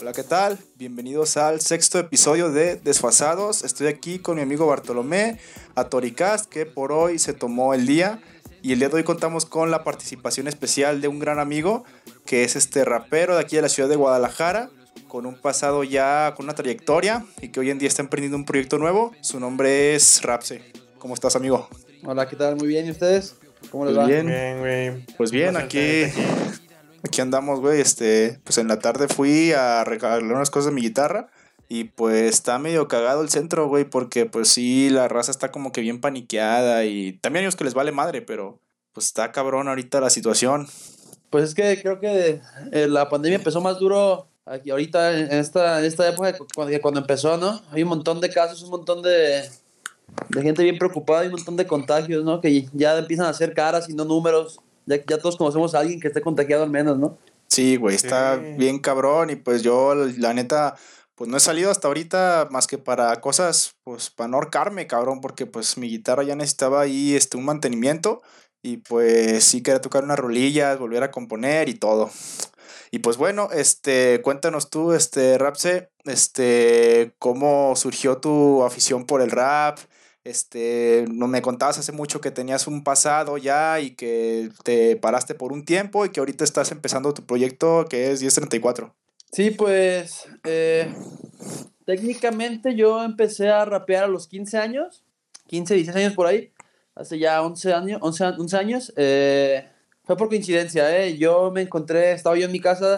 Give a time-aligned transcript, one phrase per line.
[0.00, 0.58] Hola, ¿qué tal?
[0.76, 3.64] Bienvenidos al sexto episodio de Desfasados.
[3.64, 5.38] Estoy aquí con mi amigo Bartolomé,
[5.74, 8.20] Atoricast, que por hoy se tomó el día.
[8.62, 11.84] Y el día de hoy contamos con la participación especial de un gran amigo,
[12.26, 14.70] que es este rapero de aquí de la ciudad de Guadalajara,
[15.08, 18.44] con un pasado ya, con una trayectoria, y que hoy en día está emprendiendo un
[18.44, 19.12] proyecto nuevo.
[19.20, 20.62] Su nombre es Rapse.
[20.98, 21.68] ¿Cómo estás, amigo?
[22.04, 22.56] Hola, ¿qué tal?
[22.56, 23.36] Muy bien, ¿y ustedes?
[23.70, 24.08] ¿Cómo les Pues va?
[24.08, 24.26] bien.
[24.26, 25.06] Bien, güey.
[25.16, 26.04] Pues bien, Pues, aquí,
[27.08, 27.80] aquí andamos, güey.
[27.80, 31.28] Este, pues en la tarde fui a regalar unas cosas de mi guitarra.
[31.68, 35.70] Y pues está medio cagado el centro, güey, porque pues sí, la raza está como
[35.70, 38.58] que bien paniqueada y también ellos que les vale madre, pero
[38.94, 40.66] pues está cabrón ahorita la situación.
[41.28, 42.40] Pues es que creo que
[42.72, 47.36] eh, la pandemia empezó más duro aquí ahorita en esta, esta época que cuando, empezó,
[47.36, 47.60] ¿no?
[47.70, 49.42] Hay un montón de casos, un montón de,
[50.30, 52.40] de gente bien preocupada y un montón de contagios, ¿no?
[52.40, 54.58] Que ya empiezan a hacer caras y no números.
[54.88, 57.18] Ya, ya todos conocemos a alguien que esté contagiado al menos, ¿no?
[57.48, 58.54] Sí, güey, está Sí.
[58.56, 60.76] bien cabrón y pues yo, la neta,
[61.14, 65.20] pues no he salido hasta ahorita más que para cosas, pues para no ahorcarme, cabrón,
[65.20, 68.22] porque pues mi guitarra ya necesitaba ahí este, un mantenimiento
[68.62, 72.10] y pues sí quería tocar unas rolillas, volver a componer y todo.
[72.90, 79.30] Y pues bueno, este, cuéntanos tú, este, Rapse, este, cómo surgió tu afición por el
[79.30, 79.78] rap,
[80.28, 85.34] este, no me contabas hace mucho que tenías un pasado ya y que te paraste
[85.34, 88.94] por un tiempo y que ahorita estás empezando tu proyecto que es 1034.
[89.32, 90.92] Sí, pues eh,
[91.84, 95.04] técnicamente yo empecé a rapear a los 15 años,
[95.46, 96.52] 15, 16 años por ahí,
[96.94, 98.92] hace ya 11 años, 11, a- 11 años.
[100.04, 101.16] fue por coincidencia, ¿eh?
[101.18, 102.96] Yo me encontré, estaba yo en mi casa,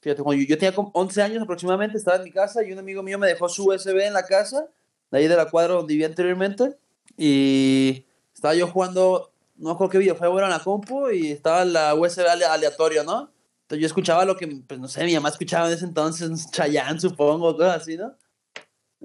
[0.00, 2.78] fíjate, cuando yo, yo tenía como 11 años aproximadamente, estaba en mi casa y un
[2.80, 4.66] amigo mío me dejó su USB en la casa,
[5.12, 6.76] de ahí de la cuadra donde vivía anteriormente,
[7.16, 11.64] y estaba yo jugando, no me acuerdo qué videojuego era en la compu, y estaba
[11.64, 13.30] la USB ale- aleatorio, ¿no?
[13.62, 16.98] Entonces yo escuchaba lo que, pues no sé, mi mamá escuchaba en ese entonces, Chayanne,
[16.98, 18.16] supongo, cosas así, ¿no?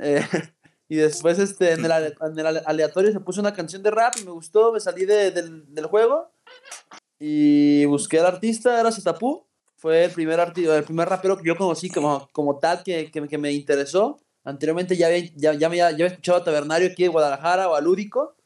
[0.01, 0.21] Eh,
[0.89, 4.15] y después este, en, el, en el ale- aleatorio se puso una canción de rap
[4.19, 6.31] y me gustó, me salí de- del, del juego
[7.19, 9.45] y busqué al artista, era Zetapu.
[9.75, 13.37] Fue el primer, el primer rapero que yo conocí como, como tal que, que, que
[13.37, 14.19] me interesó.
[14.47, 17.81] Anteriormente ya había, ya, ya, ya había escuchado a Tabernario aquí de Guadalajara o a
[17.81, 18.37] Lúdico,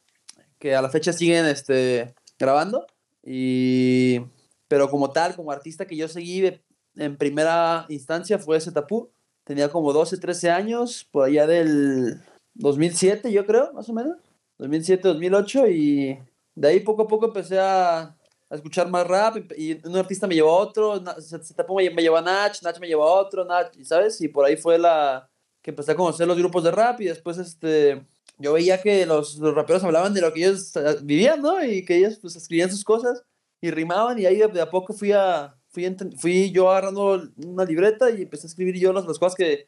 [0.57, 2.88] que a la fecha siguen este, grabando.
[3.23, 4.19] Y,
[4.67, 6.59] pero como tal, como artista que yo seguí
[6.95, 9.12] en primera instancia fue Zetapu.
[9.44, 12.19] Tenía como 12, 13 años, por allá del
[12.56, 14.18] 2007, yo creo, más o menos.
[14.57, 16.19] 2007, 2008, y
[16.56, 19.38] de ahí poco a poco empecé a, a escuchar más rap.
[19.56, 21.00] Y un artista me llevó a otro,
[21.44, 24.19] Zetapu me, me llevó a Nach, Nach me llevó a otro, Nach, ¿sabes?
[24.22, 25.31] Y por ahí fue la
[25.62, 28.06] que empecé a conocer los grupos de rap, y después este.
[28.38, 31.64] Yo veía que los, los raperos hablaban de lo que ellos eh, vivían, ¿no?
[31.64, 33.24] Y que ellos pues escribían sus cosas
[33.62, 37.66] y rimaban y ahí de, de a poco fui a fui, fui yo agarrando una
[37.66, 39.68] libreta y empecé a escribir yo las, las cosas que,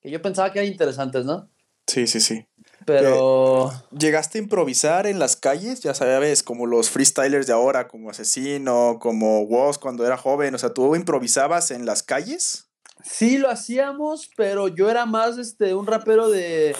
[0.00, 1.48] que yo pensaba que eran interesantes, ¿no?
[1.86, 2.46] Sí, sí, sí.
[2.84, 5.80] Pero ¿Llegaste a improvisar en las calles?
[5.80, 10.54] Ya sabes, como los freestylers de ahora, como Asesino, como Woz cuando era joven.
[10.54, 12.71] O sea, ¿tú improvisabas en las calles?
[13.04, 16.74] Sí lo hacíamos, pero yo era más este un rapero de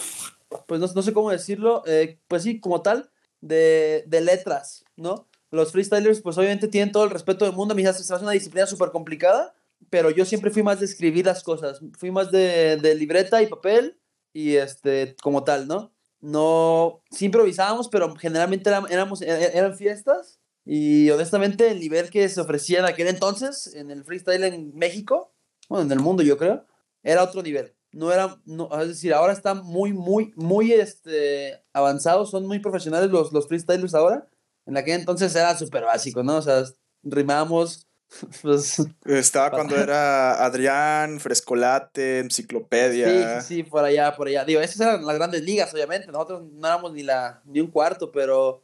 [0.67, 3.09] pues no, no sé cómo decirlo, eh, pues sí, como tal,
[3.41, 5.27] de, de letras, ¿no?
[5.51, 8.65] Los freestylers pues obviamente tienen todo el respeto del mundo, me se hace una disciplina
[8.65, 9.53] súper complicada,
[9.89, 13.47] pero yo siempre fui más de escribir las cosas, fui más de, de libreta y
[13.47, 13.99] papel
[14.33, 15.93] y este, como tal, ¿no?
[16.21, 22.39] No, sí improvisábamos, pero generalmente éramos, e- eran fiestas y honestamente el nivel que se
[22.39, 25.33] ofrecía en aquel entonces en el freestyle en México,
[25.69, 26.65] bueno, en el mundo yo creo,
[27.03, 27.73] era otro nivel.
[27.91, 33.11] No era, no, es decir, ahora está muy, muy, muy este, avanzados, son muy profesionales
[33.11, 34.27] los, los freestylers ahora.
[34.65, 36.37] En aquel entonces era súper básico, ¿no?
[36.37, 36.63] O sea,
[37.03, 37.87] rimábamos,
[38.41, 43.07] pues, Estaba Pa- cuando era Adrián, Frescolate, Enciclopedia.
[43.41, 44.43] Sí, sí, sí, por allá, por allá.
[44.45, 46.07] Digo, esas eran las grandes ligas, obviamente.
[46.07, 48.63] Nosotros no éramos ni, la, ni un cuarto, pero,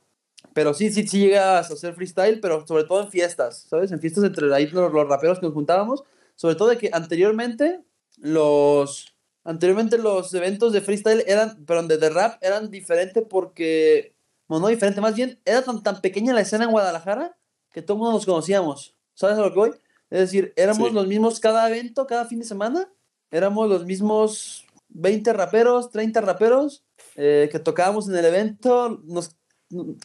[0.53, 3.91] pero sí, sí, sí llegas a hacer freestyle, pero sobre todo en fiestas, ¿sabes?
[3.91, 6.03] En fiestas entre ahí los, los raperos que nos juntábamos.
[6.39, 7.83] Sobre todo de que anteriormente
[8.15, 9.13] los,
[9.43, 14.15] anteriormente los eventos de freestyle eran, perdón, de, de rap eran diferentes porque,
[14.47, 17.35] bueno, no diferente, más bien, era tan, tan pequeña la escena en Guadalajara
[17.73, 18.95] que todo el mundo nos conocíamos.
[19.15, 19.71] ¿Sabes a lo que voy?
[20.09, 20.93] Es decir, éramos Sí.
[20.93, 22.89] los mismos cada evento, cada fin de semana
[23.31, 26.85] éramos los mismos 20 raperos, 30 raperos
[27.17, 29.01] eh, que tocábamos en el evento.
[29.03, 29.35] Nos,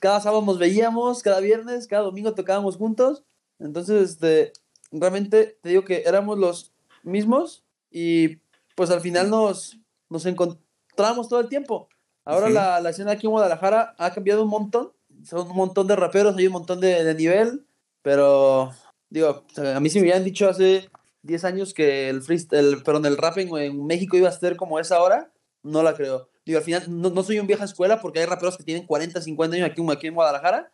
[0.00, 3.22] cada sábado nos veíamos, cada viernes, cada domingo tocábamos juntos.
[3.60, 4.52] Entonces, este,
[5.00, 8.38] realmente te digo que éramos los mismos y
[8.75, 11.88] pues al final nos, nos encontramos todo el tiempo.
[12.25, 12.55] Ahora Ujú.
[12.55, 14.93] la, la escena aquí en Guadalajara ha cambiado un montón.
[15.25, 17.67] Son un montón de raperos, hay un montón de, de nivel,
[18.02, 18.70] pero
[19.08, 20.91] digo, a mí si me hubieran dicho hace
[21.23, 24.93] 10 años que el freestyle, perdón, el rap en, México iba a ser como es
[24.93, 25.32] ahora,
[25.62, 26.29] no la creo.
[26.44, 29.56] Digo, al final, no, soy un vieja escuela porque hay raperos que tienen 40, 50
[29.56, 30.70] años aquí, aquí en Guadalajara.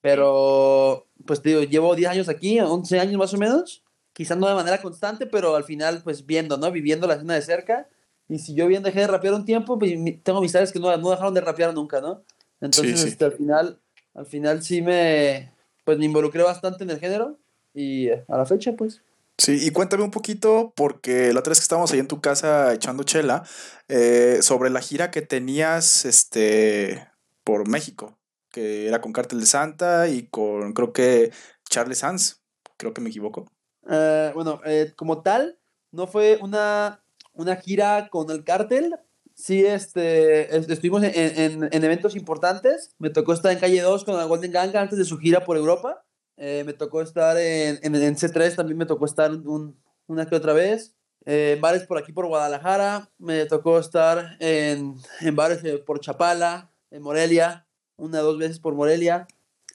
[0.00, 3.82] Pero, pues digo, llevo 10 años aquí, 11 años más o menos.
[4.12, 6.70] Quizás no de manera constante, pero al final, pues viendo, ¿no?
[6.70, 7.88] Viviendo la escena de cerca.
[8.28, 9.92] Y si yo bien dejé de rapear un tiempo, pues
[10.22, 12.22] tengo amistades que no, no dejaron de rapear nunca, ¿no?
[12.60, 13.80] Entonces, Este, al final,
[14.14, 15.52] al final sí me,
[15.84, 17.38] pues me involucré bastante en el género
[17.74, 19.02] y a la fecha, pues.
[19.36, 22.72] Sí, y cuéntame un poquito, porque la otra vez que estábamos ahí en tu casa
[22.72, 23.44] echando chela,
[23.88, 27.08] eh, sobre la gira que tenías este,
[27.42, 28.16] por México,
[28.54, 31.32] que era con Cártel de Santa y con, creo que,
[31.68, 32.40] Charles Sanz,
[32.76, 33.50] creo que me equivoco.
[33.90, 35.58] Eh, bueno, eh, como tal,
[35.90, 38.94] no fue una, una gira con el Cártel,
[39.34, 44.24] sí este, estuvimos en, en, eventos importantes, me tocó estar en Calle 2 con la
[44.24, 46.04] Golden Gang antes de su gira por Europa,
[46.36, 50.52] eh, me tocó estar en, en, C3, también me tocó estar un, una que otra
[50.52, 50.94] vez.
[51.26, 55.98] Eh, en bares por aquí por Guadalajara, me tocó estar en, en bares eh, por
[55.98, 57.63] Chapala, en Morelia,
[57.96, 59.26] una o dos veces por Morelia.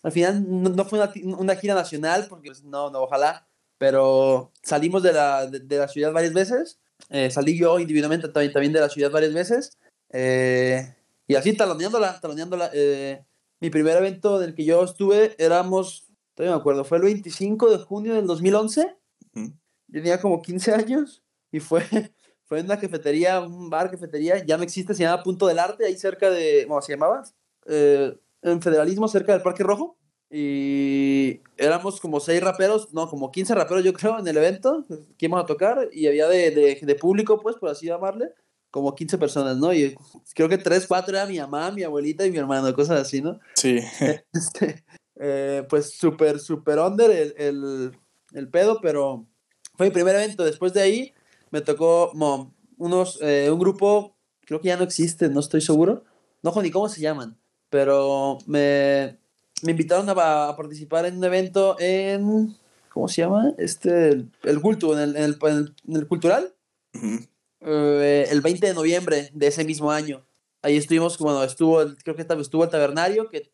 [0.04, 5.04] Al final no, fue una, una, gira nacional, porque pues, no, no, ojalá, pero salimos
[5.04, 6.80] de la, de, la ciudad varias veces.
[7.32, 9.78] salí yo individualmente también, también de la ciudad varias veces.
[11.28, 12.72] y así taloneándola, taloneándola.
[13.60, 17.78] mi primer evento del que yo estuve éramos Todavía me acuerdo, fue el 25 de
[17.80, 18.96] junio del 2011.
[19.34, 19.52] Yo
[19.92, 21.22] tenía como 15 años
[21.52, 21.82] y fue,
[22.46, 25.86] fue en una cafetería, un bar, cafetería, ya no existe, se llama Punto del Arte,
[25.86, 27.24] ahí cerca de, ¿cómo se llamaba?
[27.66, 29.98] Eh, en Federalismo, cerca del Parque Rojo.
[30.32, 34.86] Y éramos como seis raperos, no, como 15 raperos yo creo en el evento
[35.18, 38.32] que íbamos a tocar y había de, de, de público, pues, por así llamarle,
[38.70, 39.74] como 15 personas, ¿no?
[39.74, 39.96] Y
[40.36, 43.40] creo que 3, 4 era mi mamá, mi abuelita y mi hermano, cosas así, ¿no?
[43.56, 43.80] Sí.
[44.34, 44.84] Este,
[45.20, 47.92] eh, pues súper, súper under el, el,
[48.34, 49.28] el, pedo, pero
[49.76, 50.44] fue mi primer evento.
[50.44, 51.14] Después de ahí
[51.50, 52.12] me tocó
[52.78, 54.16] unos, eh, un grupo,
[54.46, 56.04] creo que ya no existe, no estoy seguro,
[56.44, 57.39] no ni cómo se llaman,
[57.70, 59.18] pero me,
[59.64, 62.56] me invitaron a, a, participar en un evento en,
[62.90, 63.54] ¿cómo se llama?
[63.58, 66.54] Este, el, culto, en el, en el, en el cultural,
[67.62, 70.26] eh, el 20 de noviembre de ese mismo año.
[70.62, 73.52] Ahí estuvimos, bueno, estuvo, creo que estuvo el tabernario, que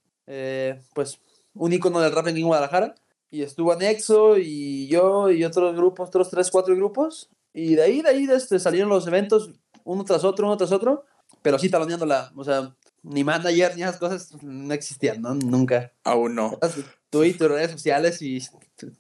[0.93, 1.19] pues
[1.55, 2.95] un icono del rap en Guadalajara.
[3.31, 7.29] Y estuvo Anexo y yo y otros grupos, otros tres, cuatro grupos.
[7.53, 9.51] Y de ahí, de ahí este, salieron los eventos
[9.83, 11.05] uno tras otro, uno tras otro.
[11.41, 12.31] Pero sí taloneándola.
[12.35, 15.35] O sea, ni manager ni esas cosas no existían, ¿no?
[15.35, 15.93] Nunca.
[16.03, 16.57] Aún no.
[17.09, 18.43] Tú y tus redes sociales y,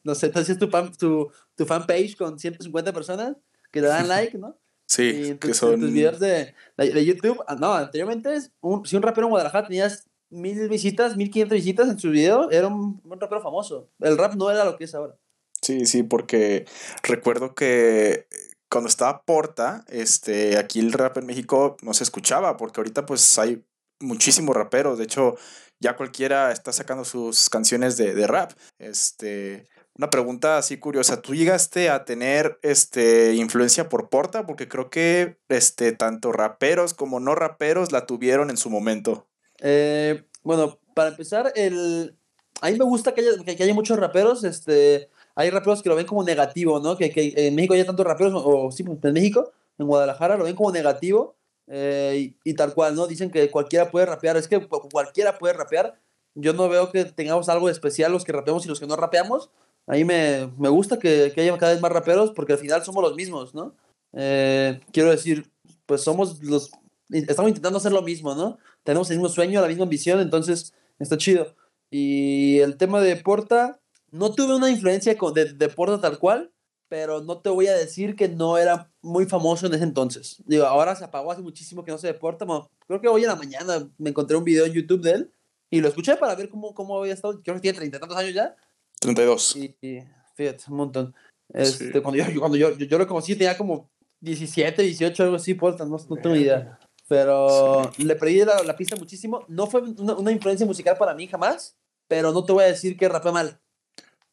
[0.03, 3.35] no sé, entonces tu, fan, tu, tu fanpage con 150 personas
[3.71, 4.57] que le dan like, ¿no?
[4.87, 5.79] Sí, que son...
[5.79, 10.07] tus videos de, de, YouTube, ah, no, anteriormente, un, si un rapero en Guadalajara tenías
[10.29, 13.89] mil visitas, mil quinientas visitas en su video, era un, rapero famoso.
[13.99, 15.15] El rap no era lo que es ahora.
[15.61, 16.65] Sí, sí, porque
[17.01, 18.27] recuerdo que
[18.69, 23.39] cuando estaba Porta, este, aquí el rap en México no se escuchaba, porque ahorita pues
[23.39, 23.63] hay
[23.99, 25.35] muchísimos raperos, de hecho
[25.79, 28.51] ya cualquiera está sacando sus canciones de, de rap.
[28.79, 34.45] Este, una pregunta así curiosa, ¿tú llegaste a tener este, influencia por Porta?
[34.45, 39.27] Porque creo que este, tanto raperos como no raperos la tuvieron en su momento.
[39.59, 42.17] Eh, bueno, para empezar, el...
[42.61, 44.43] a mí me gusta que haya, que haya muchos raperos.
[44.43, 46.97] Este, hay raperos que lo ven como negativo, ¿no?
[46.97, 50.55] Que, que en México haya tantos raperos, o, sí, en México, en Guadalajara, lo ven
[50.55, 51.35] como negativo.
[51.67, 53.07] Eh, y, tal cual, ¿no?
[53.07, 54.37] Dicen que cualquiera puede rapear.
[54.37, 55.99] Es que cualquiera puede rapear.
[56.35, 59.49] Yo no veo que tengamos algo especial los que rapeamos y los que no rapeamos.
[59.87, 62.83] A mí me, me gusta que, que, haya cada vez más raperos porque al final
[62.83, 63.75] somos los mismos, ¿no?
[64.13, 65.49] Eh, quiero decir,
[65.85, 66.71] pues somos los
[67.09, 68.57] estamos intentando hacer lo mismo, ¿no?
[68.83, 71.55] Tenemos el mismo sueño, la misma ambición, entonces está chido.
[71.89, 73.79] Y el tema de Porta,
[74.11, 76.51] no tuve una influencia de, de Porta tal cual,
[76.87, 80.41] pero no te voy a decir que no era muy famoso en ese entonces.
[80.45, 82.45] Digo, ahora se apagó hace muchísimo que no se deporta.
[82.87, 85.31] creo que hoy en la mañana me encontré un video en YouTube de él
[85.69, 87.41] y lo escuché para ver cómo, cómo había estado.
[87.41, 88.55] Creo que tiene treinta y tantos años ya.
[88.99, 89.55] 32.
[89.55, 90.03] Y, y
[90.35, 91.15] fíjate, un montón.
[91.53, 93.89] Este, Cuando, yo, cuando yo, yo, lo conocí tenía como
[94.21, 96.79] 17, 18, algo así, Porta, no, no tengo idea.
[97.07, 99.45] Pero le perdí la, pista muchísimo.
[99.47, 101.77] No fue una, influencia musical para mí jamás,
[102.07, 103.59] pero no te voy a decir que rapé mal.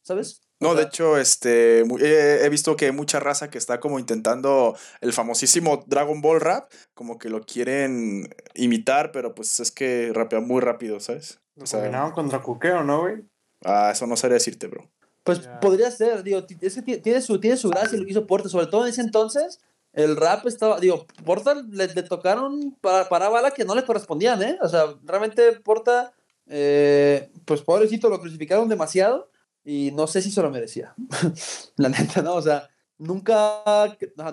[0.02, 0.40] ¿Sabes?
[0.62, 5.12] No, de hecho, este, he, visto que hay mucha raza que está como intentando el
[5.12, 10.60] famosísimo Dragon Ball rap, como que lo quieren imitar, pero pues es que rapea muy
[10.60, 11.40] rápido, ¿sabes?
[11.56, 13.24] Lo o contra Cuqueo, ¿no, güey?
[13.64, 14.88] Ah, eso no sabría decirte, bro.
[15.24, 18.48] Pues podría ser, digo, es que tiene su, tiene su gracia lo que hizo Porta,
[18.48, 19.58] sobre todo en ese entonces,
[19.92, 24.58] el rap estaba, digo, Porta le, tocaron para, para bala que no le correspondían, ¿eh?
[24.62, 26.12] O sea, realmente Porta,
[26.46, 29.31] eh, pues pobrecito, lo crucificaron demasiado
[29.64, 30.94] y no sé si se lo merecía.
[31.76, 32.34] la neta, ¿no?
[32.34, 33.62] O sea, nunca,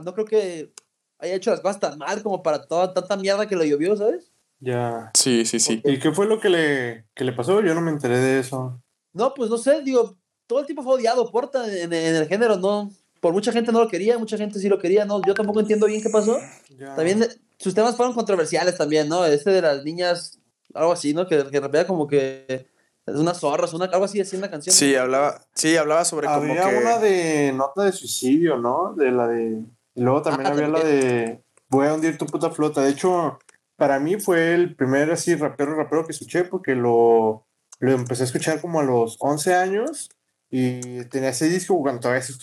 [0.03, 0.73] no creo que
[1.19, 4.31] haya hecho las cosas tan mal como para toda tanta mierda que lo llovió, ¿sabes?
[4.59, 5.11] Ya.
[5.13, 5.81] Sí, sí, sí.
[5.85, 7.61] ¿Y qué fue lo que le, que le pasó?
[7.61, 8.81] Yo no me enteré de eso.
[9.13, 10.17] No, pues no sé, digo,
[10.47, 12.91] todo el tiempo fue odiado Porta en, en el género, ¿no?
[13.19, 15.21] Por mucha gente no lo quería, mucha gente sí lo quería, ¿no?
[15.25, 16.37] Yo tampoco entiendo bien qué pasó.
[16.77, 16.95] Ya.
[16.95, 17.25] También
[17.57, 19.25] sus temas fueron controversiales también, ¿no?
[19.25, 20.39] Este de las niñas,
[20.73, 21.27] algo así, ¿no?
[21.27, 22.68] Que, que como que
[23.15, 24.75] unas zorras, una, algo así, así en la canción.
[24.75, 26.77] Sí, hablaba, sí, hablaba sobre como Había que...
[26.77, 28.93] una de nota de suicidio, ¿no?
[28.95, 29.63] De la de.
[29.95, 31.43] Y luego también Ah, había la de.
[31.67, 32.81] Voy a hundir tu puta flota.
[32.81, 33.39] De hecho,
[33.75, 37.45] para mí fue el primer así rapero, rapero que escuché porque lo,
[37.79, 40.09] lo empecé a escuchar como a los 11 años
[40.49, 42.33] y tenía ese disco cuando todavía se,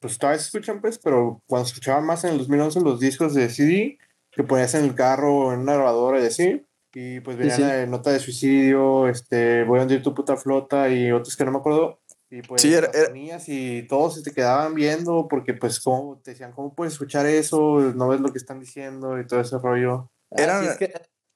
[0.00, 3.50] pues todavía se escuchan, pues, pero cuando escuchaba más en el 2011 los discos de
[3.50, 3.98] CD
[4.30, 6.64] que ponías en el carro, en una grabadora y así.
[7.00, 7.62] Y pues venía sí.
[7.62, 11.44] la de nota de suicidio, este, voy a hundir tu puta flota y otros que
[11.44, 12.00] no me acuerdo.
[12.28, 13.12] Y pues Sí, era- era-
[13.46, 17.78] y todos se te quedaban viendo porque pues como te decían, ¿cómo puedes escuchar eso?
[17.94, 20.10] No ves lo que están diciendo y todo ese rollo.
[20.32, 20.92] Ah, eran- sí, es que-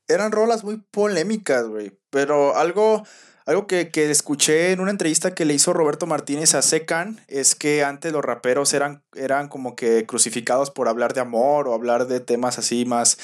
[0.09, 1.97] eran rolas muy polémicas, güey.
[2.11, 3.04] Pero algo,
[3.47, 7.54] algo que, que escuché en una entrevista que le hizo Roberto Martínez a Secan es
[7.54, 12.09] que antes los raperos eran, eran como que crucificados por hablar de amor o hablar
[12.09, 13.16] de temas así más.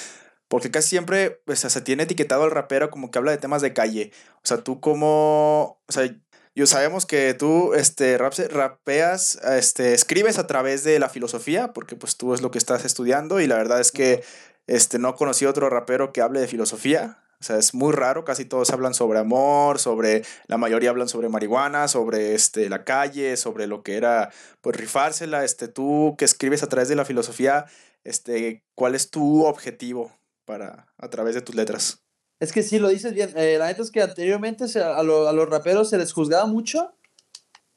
[0.49, 3.75] Porque casi siempre pues, se tiene etiquetado al rapero como que habla de temas de
[3.75, 4.12] calle.
[4.37, 5.81] O sea, tú como.
[5.87, 6.11] O sea,
[6.59, 12.17] yo sabemos que tú este, rapeas, este, escribes a través de la filosofía, porque pues
[12.17, 14.25] tú es lo que estás estudiando, y la verdad es que
[14.67, 17.23] este, no conocí otro rapero que hable de filosofía.
[17.40, 21.28] O sea, es muy raro, casi todos hablan sobre amor, sobre, la mayoría hablan sobre
[21.28, 26.64] marihuana, sobre este, la calle, sobre lo que era, pues rifársela, este, tú que escribes
[26.64, 27.67] a través de la filosofía,
[28.02, 30.17] este, ¿cuál es tu objetivo
[30.49, 32.00] para, a través de tus letras?
[32.40, 33.31] Es que sí, lo dices bien.
[33.37, 36.47] Eh, la neta es que anteriormente se- a, lo- a los raperos se les juzgaba
[36.47, 36.95] mucho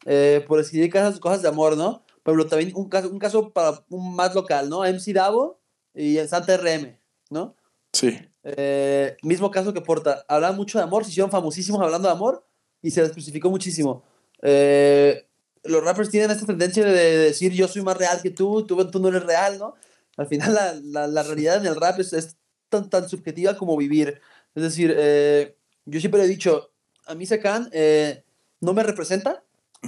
[0.05, 2.03] eh, por escribir cosas, cosas de amor, ¿no?
[2.23, 4.83] Por ejemplo, también un caso, un caso para un más local, ¿no?
[4.85, 5.59] MC Davo
[5.93, 6.97] y el Santa RM,
[7.29, 7.55] ¿no?
[7.93, 8.17] Sí.
[8.43, 10.23] Eh, mismo caso que Porta.
[10.27, 12.45] Hablaban mucho de amor, se hicieron famosísimos hablando de amor
[12.81, 14.03] y se les crucificó muchísimo.
[14.41, 15.27] Eh,
[15.63, 18.99] los rappers tienen esta tendencia de decir yo soy más real que tú, tú, tú
[18.99, 19.75] no eres real, ¿no?
[20.17, 22.37] Al final la, la, la realidad en el rap es, es
[22.71, 24.19] tan, tan subjetiva como vivir.
[24.55, 26.71] Es decir, eh, yo siempre he dicho,
[27.05, 28.23] a mí Secan eh,
[28.61, 29.43] no me representa,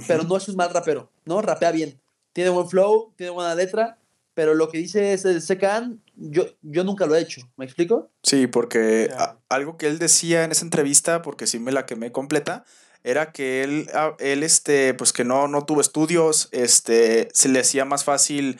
[0.06, 1.42] pero no es un mal rapero, ¿no?
[1.42, 2.00] Rapea bien.
[2.32, 3.98] Tiene buen flow, tiene buena letra,
[4.34, 7.40] pero lo que dice es el Secan, yo, yo nunca lo he hecho.
[7.56, 8.10] ¿Me explico?
[8.22, 9.22] Sí, porque Ya.
[9.24, 12.64] a- algo que él decía en esa entrevista, porque sí me la quemé completa,
[13.04, 17.60] era que él, a- él este, pues que no, no tuvo estudios, este, se le
[17.60, 18.58] hacía más fácil,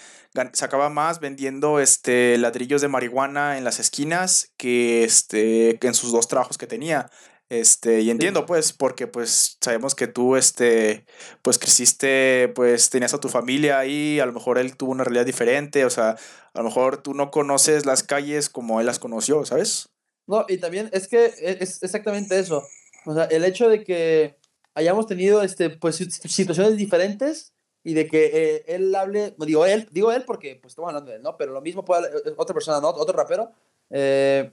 [0.52, 6.12] sacaba más vendiendo este, ladrillos de marihuana en las esquinas que, este, que en sus
[6.12, 7.10] dos trabajos que tenía.
[7.50, 11.04] Este, y entiendo, pues, porque pues sabemos que tú, este,
[11.42, 15.26] pues creciste, pues tenías a tu familia ahí, a lo mejor él tuvo una realidad
[15.26, 16.10] diferente, o sea,
[16.54, 19.88] a lo mejor tú no conoces las calles como él las conoció, ¿sabes?
[20.26, 22.62] No, y también es que e- es exactamente eso.
[23.04, 24.36] O sea, el hecho de que
[24.74, 27.53] hayamos tenido este, pues, sit- situaciones diferentes
[27.84, 31.18] y de que eh, él hable, digo él, digo él porque pues estamos hablando de
[31.18, 31.36] él, ¿no?
[31.36, 32.88] Pero lo mismo puede hablar, eh, otra persona, ¿no?
[32.88, 33.52] Otro rapero.
[33.90, 34.50] Eh,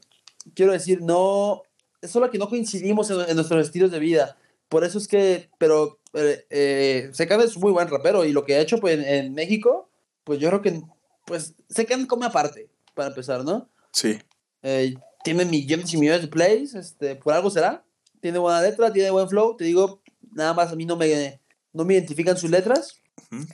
[0.54, 1.64] quiero decir, no,
[2.02, 4.38] es solo que no coincidimos en, en nuestros estilos de vida.
[4.70, 8.56] Por eso es que, pero eh, eh, Secan es muy buen rapero y lo que
[8.56, 9.90] ha hecho pues, en, en México,
[10.24, 10.82] pues yo creo que,
[11.26, 13.70] pues Secan come aparte, para empezar, ¿no?
[13.92, 14.20] Sí.
[14.64, 17.84] Eh, tiene millones y millones de plays, este, por algo será.
[18.22, 19.56] Tiene buena letra, tiene buen flow.
[19.58, 20.02] Te digo,
[20.34, 21.42] nada más a mí no me,
[21.74, 23.01] no me identifican sus letras,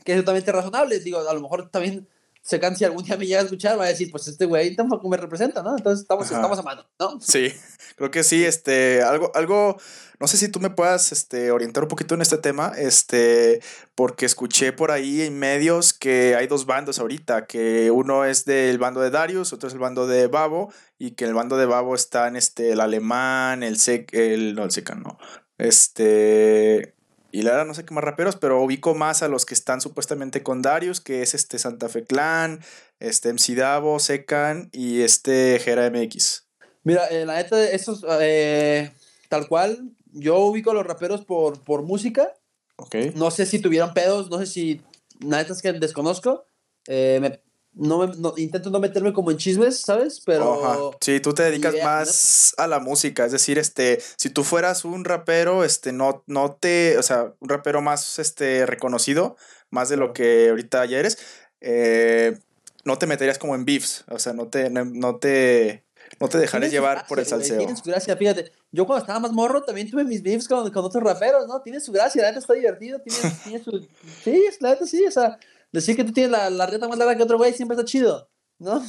[0.04, 1.00] Que es totalmente razonable.
[1.00, 2.08] Digo, a lo mejor también
[2.48, 5.10] se si algún día me llega a escuchar, va a decir, pues este güey tampoco
[5.10, 5.76] me representa, ¿no?
[5.76, 6.36] Entonces estamos, Ajá.
[6.36, 7.20] estamos a mano, ¿no?
[7.20, 7.54] Sí,
[7.98, 9.76] creo que sí, este, algo, algo,
[10.22, 13.62] no sé si tú me puedas, este, orientar un poquito en este tema, este,
[13.96, 18.78] porque escuché por ahí en medios que hay dos bandos ahorita, que uno es del
[18.78, 21.66] bando de Darius, otro es el bando de Babo, y que en el bando de
[21.66, 25.20] Babo están, este, el alemán, el sec, el, no, el secan, no,
[25.58, 26.96] este,
[27.32, 29.82] y la verdad no sé qué más raperos, pero ubico más a los que están
[29.82, 32.62] supuestamente con Darius, que es este Santa Fe Clan,
[33.00, 36.46] este MC Davo, Secan y este Gera MX.
[36.84, 38.92] Mira, eh, la neta, esos, eh,
[39.30, 42.34] tal cual, yo ubico a los raperos por, por música.
[42.78, 42.96] Ok.
[43.16, 44.82] No sé si tuvieron pedos, no sé si,
[45.20, 46.46] la neta es que desconozco.
[46.88, 47.42] Eh, me-
[47.78, 50.22] no me- no- intento no meterme como en chismes, ¿sabes?
[50.26, 50.66] Pero...
[50.66, 50.78] Ajá.
[51.02, 51.90] Sí, tú te dedicas idea, ¿no?
[51.92, 56.54] más a la música, es decir, este, si tú fueras un rapero, este, no, no
[56.60, 59.38] te, o sea, un rapero más, este, reconocido,
[59.70, 61.18] más de lo que ahorita ya eres,
[61.62, 62.38] eh,
[62.84, 65.84] no te meterías como en beefs, o sea, no te, no, no te,
[66.20, 67.58] no te su llevar por el salseo.
[67.58, 68.52] Tiene su gracia, fíjate.
[68.72, 71.62] Yo cuando estaba más morro también tuve mis beefs con, con otros raperos, ¿no?
[71.62, 73.86] Tiene su gracia, la neta está divertido, tiene, tiene su...
[74.24, 75.38] Sí, la neta sí, o sea,
[75.72, 78.30] decir que tú tienes la, la reta más larga que otro güey siempre está chido,
[78.60, 78.84] ¿no?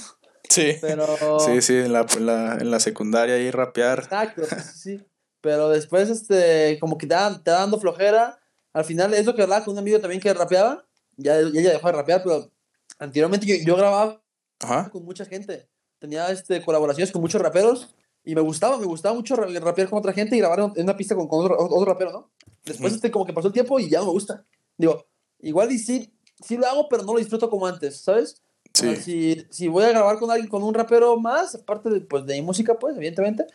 [0.48, 0.76] Sí.
[0.80, 1.06] Pero.
[1.40, 4.00] Sí, sí, en la, en la, en la secundaria ahí rapear.
[4.00, 5.06] Exacto, sí, sí.
[5.40, 8.38] Pero después, este, como que te, da- te dando flojera.
[8.72, 10.84] Al final, es lo que hablaba con un amigo también que rapeaba.
[11.16, 12.50] Ya, ya dejó de rapear, pero
[12.98, 14.22] anteriormente yo, yo grababa
[14.60, 14.88] Ajá.
[14.90, 15.68] con mucha gente.
[15.98, 17.94] Tenía este, colaboraciones con muchos raperos
[18.24, 20.96] y me gustaba, me gustaba mucho ra- rapear con otra gente y grabar en una
[20.96, 22.30] pista con, con otro, otro rapero, ¿no?
[22.64, 24.44] Después, este, como que pasó el tiempo y ya no me gusta.
[24.76, 25.06] Digo,
[25.40, 26.12] igual y sí,
[26.44, 28.42] sí lo hago, pero no lo disfruto como antes, ¿sabes?
[28.74, 28.96] Sí.
[28.96, 32.34] si, si voy a grabar con alguien, con un rapero más, aparte de, pues, de
[32.34, 33.46] mi música, pues, evidentemente,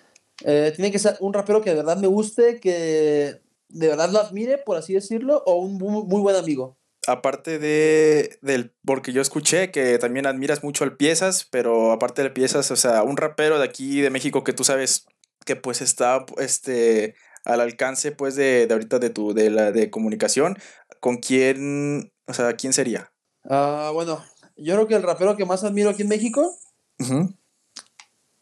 [0.43, 4.19] eh, tiene que ser un rapero que de verdad me guste, que de verdad lo
[4.19, 6.77] admire, por así decirlo, o un muy, muy buen amigo.
[7.05, 12.29] Aparte de del porque yo escuché que también admiras mucho al Piezas, pero aparte de
[12.29, 15.05] Piezas, o sea, un rapero de aquí de México que tú sabes
[15.45, 19.89] que pues está este al alcance pues de, de ahorita de tu de la de
[19.89, 20.57] comunicación,
[21.01, 23.11] ¿con quién, o sea, quién sería?
[23.49, 24.23] Ah, bueno,
[24.57, 26.55] yo creo que el rapero que más admiro aquí en México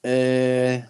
[0.04, 0.86] eh,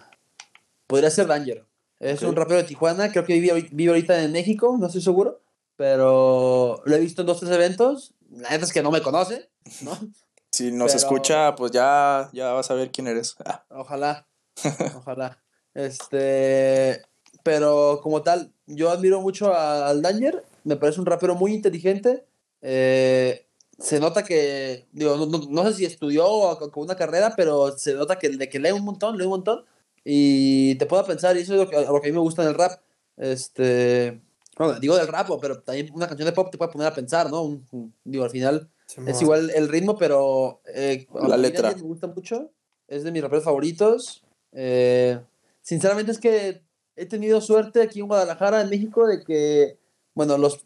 [0.86, 1.66] podría ser Danger.
[2.00, 5.40] Es un rapero de Tijuana, creo que vive, vive ahorita en México, no estoy seguro,
[5.76, 8.14] pero lo he visto en dos, tres eventos.
[8.30, 9.50] La neta es que no me conoce,
[9.82, 9.96] ¿no?
[10.54, 13.36] Si nos Pero- escucha, pues ya ya vas a ver quién eres.
[13.42, 14.26] Ah, Ojalá,
[14.96, 15.42] ojalá.
[15.72, 17.00] Este,
[17.42, 22.26] pero como tal, yo admiro mucho al Danger, me parece un rapero muy inteligente.
[22.62, 23.44] Eh,
[23.78, 27.76] se nota que, digo, no, no- no sé si estudió o con una carrera, pero
[27.76, 29.64] se nota que, de que lee un montón, lee un montón.
[30.04, 32.42] Y te puedo pensar, y eso es lo que, lo que a mí me gusta
[32.42, 32.80] en el rap.
[33.16, 34.20] Este,
[34.56, 37.30] bueno, digo del rap, pero también una canción de pop te puede poner a pensar,
[37.30, 37.42] ¿no?
[37.42, 38.68] Un- un- digo, al final
[39.10, 41.68] es igual el ritmo, pero eh, La letra.
[41.76, 42.50] Me gusta mucho.
[42.88, 44.22] Es de mis raperos favoritos.
[44.52, 45.18] Eh,
[45.62, 46.62] sinceramente es que
[46.96, 49.78] he tenido suerte aquí en Guadalajara, en México, de que,
[50.14, 50.60] bueno, los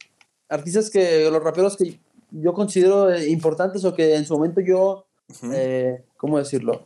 [0.48, 5.06] artistas que, los raperos que yo considero eh, importantes o que en su momento yo,
[5.30, 5.52] ujú.
[5.52, 6.82] eh, ¿cómo decirlo?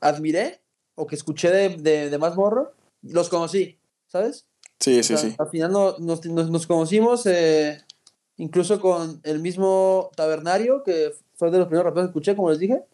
[0.00, 0.60] Admiré
[0.94, 2.72] o que escuché de, de, de más morro,
[3.02, 4.46] los conocí, ¿sabes?
[4.80, 5.34] Sí, O sí, sea, sí.
[5.38, 7.80] Al final no- nos, nos, nos conocimos, eh,
[8.36, 12.58] incluso con el mismo Tabernario, que fue de los primeros raperos que escuché, como les
[12.58, 12.84] dije.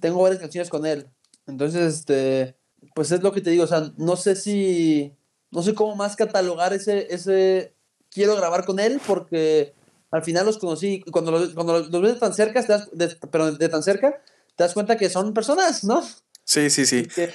[0.00, 1.06] Tengo varias canciones con él.
[1.46, 2.56] Entonces, este,
[2.94, 5.14] pues es lo que te digo, o sea, no sé si,
[5.50, 7.74] no sé cómo más catalogar ese, ese,
[8.12, 9.74] quiero grabar con él, porque
[10.10, 13.16] al final los conocí, cuando los, cuando los ves de tan cerca, te das, de,
[13.30, 14.20] pero de tan cerca,
[14.56, 16.02] te das cuenta que son personas, ¿no?
[16.44, 17.06] Sí, sí, Y sí.
[17.06, 17.32] que,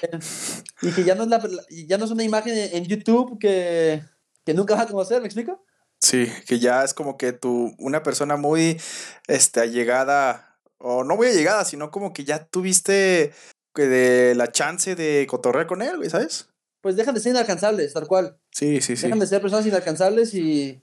[0.82, 4.04] y que ya, no es la, ya no es una imagen en YouTube que,
[4.46, 5.64] que nunca vas a conocer, ¿me explico?
[6.00, 8.80] Sí, que ya es como que tú, una persona muy
[9.28, 13.34] este, allegada, o no muy allegada, sino como que ya tuviste
[13.74, 16.50] que de la chance de cotorrear con él, güey, ¿sabes?
[16.82, 18.38] Pues dejan de ser inalcanzables, tal cual.
[18.52, 19.04] Sí, sí, sí.
[19.04, 20.82] Dejan de ser personas inalcanzables y,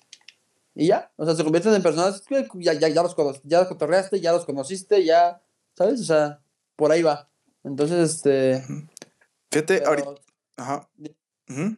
[0.75, 1.13] y ya.
[1.17, 4.33] O sea, se convierten en personas que ya, ya, ya los ya los cotorreaste, ya
[4.33, 5.43] los conociste, ya,
[5.77, 6.01] ¿sabes?
[6.01, 6.41] O sea,
[6.77, 7.31] por ahí va.
[7.63, 8.63] Entonces, este...
[9.51, 10.11] Fíjate, pero- ahorita.
[10.57, 10.89] Ajá.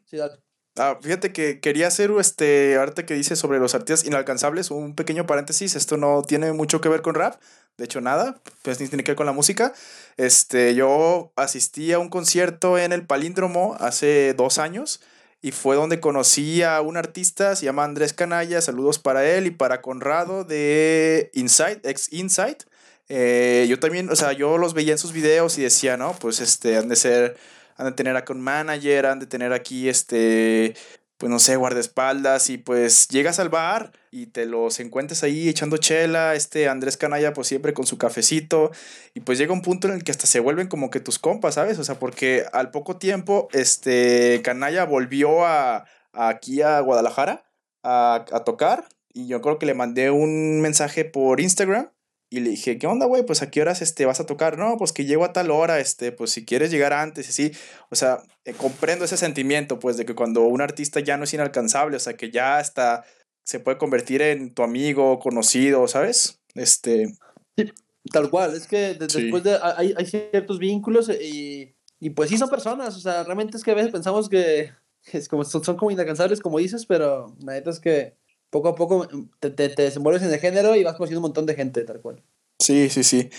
[0.06, 0.42] Sí, dale.
[0.78, 5.26] Ah, fíjate que quería hacer, este, ahorita que dices sobre los artistas inalcanzables, un pequeño
[5.26, 7.40] paréntesis, esto no tiene mucho que ver con rap,
[7.78, 9.72] de hecho nada, pues ni tiene que ver con la música.
[10.18, 15.00] Este, yo asistí a un concierto en el Palíndromo hace dos años
[15.40, 19.52] y fue donde conocí a un artista, se llama Andrés Canalla, saludos para él y
[19.52, 22.64] para Conrado de Insight, ex Insight.
[23.08, 26.40] Eh, yo también, o sea, yo los veía en sus videos y decía, no, pues
[26.40, 27.36] este, han de ser
[27.76, 30.74] han de tener acá un manager, han de tener aquí este,
[31.18, 35.78] pues no sé, guardaespaldas y pues llegas al bar y te los encuentras ahí echando
[35.78, 38.70] chela, este Andrés Canalla pues siempre con su cafecito
[39.14, 41.54] y pues llega un punto en el que hasta se vuelven como que tus compas,
[41.54, 41.78] ¿sabes?
[41.78, 47.44] O sea, porque al poco tiempo este Canalla volvió a, a aquí a Guadalajara
[47.82, 51.88] a, a tocar y yo creo que le mandé un mensaje por Instagram
[52.28, 53.24] y le dije, ¿qué onda, güey?
[53.24, 54.58] Pues a qué horas este, vas a tocar.
[54.58, 57.58] No, pues que llego a tal hora, este, pues si quieres llegar antes, y así.
[57.90, 61.34] O sea, eh, comprendo ese sentimiento, pues, de que cuando un artista ya no es
[61.34, 63.04] inalcanzable, o sea, que ya hasta
[63.44, 66.40] se puede convertir en tu amigo, conocido, ¿sabes?
[66.54, 67.14] Este,
[68.12, 69.22] Tal cual, es que de- Sí.
[69.22, 69.58] después de...
[69.62, 73.72] Hay, hay ciertos vínculos y, y pues sí son personas, o sea, realmente es que
[73.72, 74.70] a veces pensamos que
[75.12, 78.14] es como, son, son como inalcanzables, como dices, pero la neta es que
[78.50, 79.08] poco a poco
[79.40, 82.00] te, te, te desenvuelves en el género y vas conociendo un montón de gente, tal
[82.00, 82.22] cual.
[82.58, 83.30] sí, sí, sí.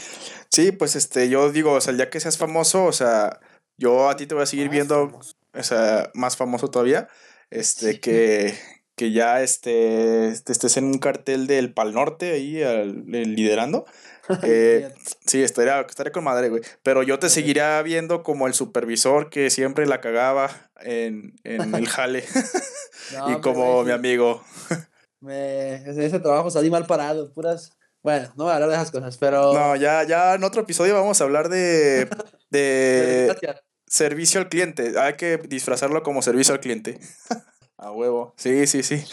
[0.49, 3.39] Sí, pues este, yo digo, o sea, día que seas famoso, o sea,
[3.77, 5.33] yo a ti te voy a seguir Más viendo, famoso.
[5.53, 7.07] o sea, más famoso todavía,
[7.49, 8.53] este, que,
[8.95, 13.85] que ya este, estés en un cartel del Pal Norte ahí al- liderando.
[14.43, 14.93] Eh,
[15.25, 16.61] sí, estaría, estaría con madre, güey.
[16.83, 21.87] Pero yo te seguiría viendo como el supervisor que siempre la cagaba en, en el
[21.87, 22.25] jale.
[23.13, 24.43] No, y como mi amigo.
[25.19, 27.71] Me- ese, trabajo salí mal parado, puras,
[28.03, 29.53] Bueno, no voy a hablar de esas cosas, pero.
[29.53, 32.07] No, ya, ya en otro episodio vamos a hablar de,
[32.49, 33.35] de
[33.87, 34.97] servicio al cliente.
[34.99, 36.99] Hay que disfrazarlo como servicio al cliente.
[37.77, 38.33] a huevo.
[38.37, 39.03] Sí, sí, sí.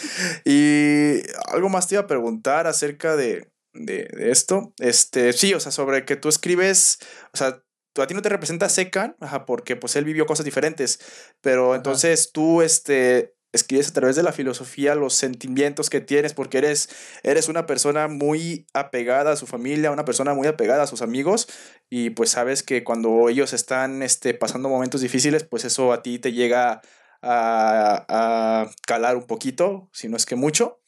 [0.45, 4.73] Y algo más te iba a preguntar acerca de, de, de esto.
[4.79, 6.99] Este, sí, o sea, sobre que tú escribes,
[7.33, 7.63] o sea,
[7.93, 11.01] tú, a ti no te representa Secan, ajá, porque pues él vivió cosas diferentes,
[11.41, 11.77] pero Ajá.
[11.77, 16.89] entonces tú, este, escribes a través de la filosofía los sentimientos que tienes, porque eres,
[17.23, 21.49] eres una persona muy apegada a su familia, una persona muy apegada a sus amigos,
[21.89, 26.19] y pues sabes que cuando ellos están este, pasando momentos difíciles, pues eso a ti
[26.19, 26.83] te llega
[27.23, 30.81] a, a calar un poquito, si no es que mucho.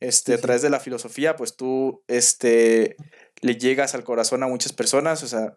[0.00, 2.96] Este, Sí, a través de la filosofía, pues tú este,
[3.40, 5.56] le llegas al corazón a muchas personas, o sea,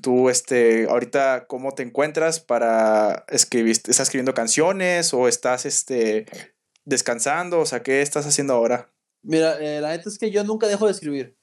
[0.00, 3.72] tú, este, ahorita, ¿cómo te encuentras para escribir?
[3.72, 6.26] ¿Estás escribiendo canciones o estás, este,
[6.84, 7.60] descansando?
[7.60, 8.90] O sea, ¿qué estás haciendo ahora?
[9.22, 11.36] Mira, eh, la neta es que yo nunca dejo de escribir.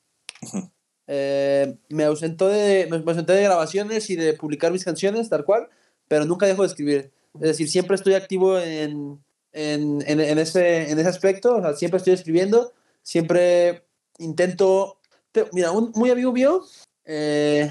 [1.08, 5.46] Eh, me, ausentó de, me, me ausenté de grabaciones y de publicar mis canciones, tal
[5.46, 5.70] cual,
[6.08, 7.12] pero nunca dejo de escribir.
[7.36, 11.74] Es decir, siempre estoy activo en, en, en, en ese, en ese aspecto, o sea,
[11.74, 13.86] siempre estoy escribiendo, siempre
[14.18, 15.00] intento...
[15.32, 16.64] te- mira, un muy amigo mío,
[17.04, 17.70] eh,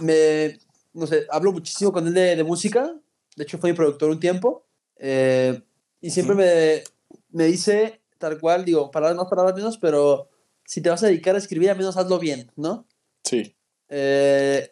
[0.00, 0.58] me,
[0.92, 2.94] no sé, hablo muchísimo con él de, de música,
[3.36, 5.60] de hecho fue mi productor un tiempo, eh,
[6.00, 6.84] y siempre me,
[7.30, 10.28] me dice tal cual, digo, palabras más, palabras menos, pero
[10.64, 12.86] si te vas a dedicar a escribir, al menos hazlo bien, ¿no?
[13.24, 13.56] Sí.
[13.88, 14.70] Eh,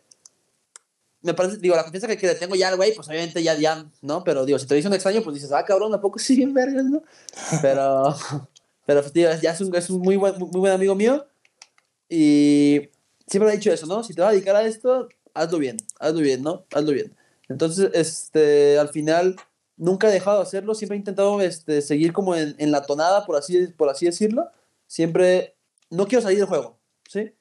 [1.22, 3.54] me parece, digo, la confianza que, que le tengo ya al güey, pues obviamente ya,
[3.54, 4.22] ya, ¿no?
[4.22, 6.54] Pero digo, si te dice un extraño, pues dices, ah, cabrón, ¿a poco sí bien
[6.54, 7.02] vergas, no?
[7.62, 8.14] Pero,
[8.86, 11.26] pero pues, tío, ya es un, es un muy, buen, muy buen amigo mío
[12.08, 12.90] y
[13.28, 14.02] siempre me ha dicho eso, ¿no?
[14.02, 16.64] Si te vas a dedicar a esto, hazlo bien, hazlo bien, ¿no?
[16.74, 17.14] Hazlo bien.
[17.48, 19.36] Entonces, este, al final,
[19.76, 23.24] nunca he dejado de hacerlo, siempre he intentado este, seguir como en, en la tonada,
[23.24, 24.50] por así, por así decirlo.
[24.86, 25.54] Siempre,
[25.90, 27.32] no quiero salir del juego, ¿sí?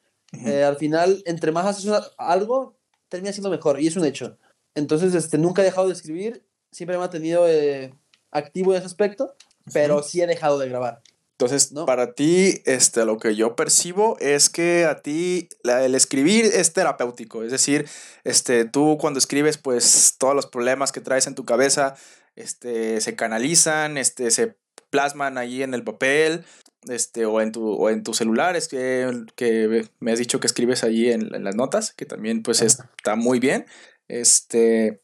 [0.46, 2.76] Eh, al final, entre más haces una- algo,
[3.10, 4.38] termina siendo mejor, y es un hecho.
[4.76, 7.94] Entonces, este, nunca he dejado de escribir, siempre me he mantenido eh,
[8.32, 9.34] activo en ese aspecto,
[9.74, 11.02] pero sí he dejado de grabar.
[11.40, 11.86] Entonces, ¿no?
[11.86, 16.74] para ti, este, lo que yo percibo es que a ti la- el escribir es
[16.74, 17.44] terapéutico.
[17.44, 17.88] Es decir,
[18.24, 21.96] este, tú cuando escribes, pues todos los problemas que traes en tu cabeza
[22.36, 24.56] este, se canalizan, este, se
[24.90, 26.44] plasman ahí en el papel
[26.90, 30.84] este, o, en tu, o en tus celulares, que, que me has dicho que escribes
[30.84, 33.68] allí en, en las notas, que también pues está muy bien.
[34.08, 35.02] Este,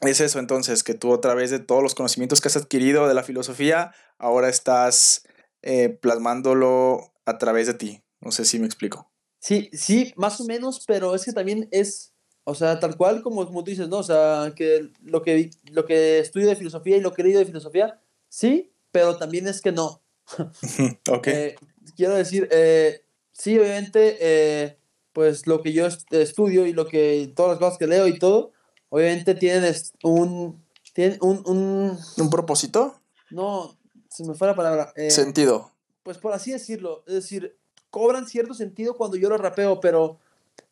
[0.00, 3.14] es eso entonces, que tú a través de todos los conocimientos que has adquirido de
[3.14, 5.22] la filosofía, ahora estás
[5.62, 8.02] eh, plasmándolo a través de ti.
[8.20, 9.10] No sé si me explico.
[9.38, 12.12] Sí, sí, más o menos, pero es que también es,
[12.44, 13.98] o sea, tal cual como, como tú dices, ¿no?
[13.98, 17.40] O sea, que lo que, lo que estudio de filosofía y lo que he leído
[17.40, 20.02] de filosofía, sí, pero también es que no.
[21.10, 21.26] ok.
[21.28, 21.56] Eh,
[21.96, 24.78] quiero decir, eh, sí, obviamente, eh,
[25.12, 28.18] pues lo que yo est- estudio y lo que, todas las cosas que leo y
[28.18, 28.52] todo,
[28.88, 33.00] obviamente tienen un, tienen un, un, ¿Un propósito?
[33.30, 33.75] no,
[34.16, 34.92] se me fue la palabra.
[34.96, 35.72] eh, Sentido.
[36.02, 37.56] pues por así decirlo, es decir,
[37.90, 40.18] cobran cierto sentido cuando yo lo rapeo, pero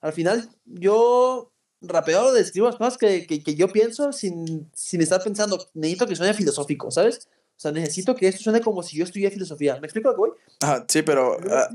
[0.00, 1.50] al final yo
[1.82, 6.16] rapeo, describo las cosas que, que, que yo pienso sin, sin estar pensando, necesito que
[6.16, 7.28] suene filosófico, ¿sabes?
[7.56, 9.78] O sea, necesito que esto suene como si yo estudié filosofía.
[9.80, 10.30] ¿Me explico lo que voy?
[10.60, 11.68] Ajá, sí, pero Yo ah,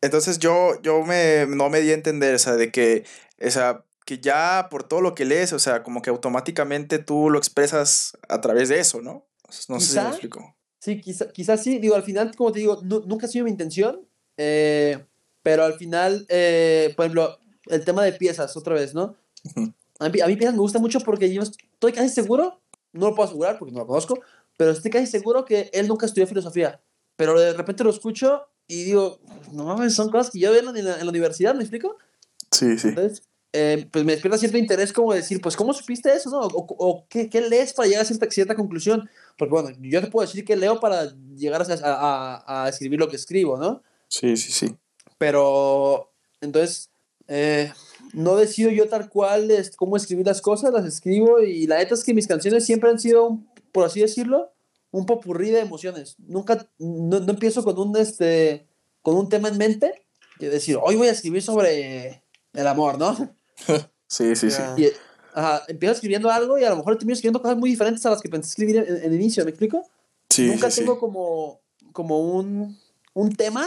[0.00, 3.04] entonces yo, yo me, no me di a entender, o sea, de que,
[3.44, 7.28] o sea, que ya por todo lo que lees, o sea, como que automáticamente tú
[7.30, 9.26] lo expresas a través de eso, ¿no?
[9.68, 10.54] No sé si me explico.
[10.80, 11.78] Sí, quizá- quizás sí.
[11.78, 14.00] Digo, al final, como te digo, nu- nunca ha sido mi intención.
[14.40, 15.04] eh,
[15.42, 19.16] pero al final, eh, por ejemplo, el tema de piezas, otra vez, ¿no?
[19.98, 22.60] A mí, a mí piezas me gusta mucho porque yo estoy casi seguro,
[22.92, 24.20] no lo puedo asegurar porque no lo conozco,
[24.56, 26.80] pero estoy casi seguro que él nunca estudió filosofía.
[27.16, 29.18] Pero de repente lo escucho y digo,
[29.52, 31.96] no mames, son cosas que yo veo en la, en la universidad, ¿me explico?
[32.52, 32.88] Sí, sí.
[32.88, 36.40] Entonces, eh, pues me despierta cierto interés como decir, pues, ¿cómo supiste eso, no?
[36.40, 39.08] O, o ¿qué, qué lees para llegar a cierta, cierta conclusión?
[39.38, 43.08] Porque, bueno, yo te puedo decir que leo para llegar a, a- a escribir lo
[43.08, 43.82] que escribo, ¿no?
[44.08, 44.76] Sí, sí, sí.
[45.16, 46.90] Pero, entonces,
[47.28, 47.72] eh,
[48.12, 51.94] no decido yo tal cual es, cómo escribir las cosas, las escribo y la neta
[51.94, 54.52] es que mis canciones siempre han sido, un- por así decirlo,
[54.90, 56.16] un popurrí de emociones.
[56.18, 58.66] Nunca, no, no empiezo con un, este,
[59.02, 60.06] con un tema en mente
[60.40, 62.22] y decir, hoy voy a escribir sobre
[62.54, 63.36] el amor, ¿no?
[64.10, 64.62] Sí, sí, sí.
[64.78, 64.88] Y
[65.38, 68.20] ajá, empiezo escribiendo algo y a lo mejor termino escribiendo cosas muy diferentes a las
[68.20, 69.88] que pensé escribir en, en el inicio, ¿me explico?
[70.30, 70.80] Sí, Nunca sí, sí.
[70.80, 71.60] tengo como,
[71.92, 72.78] como un,
[73.14, 73.66] un tema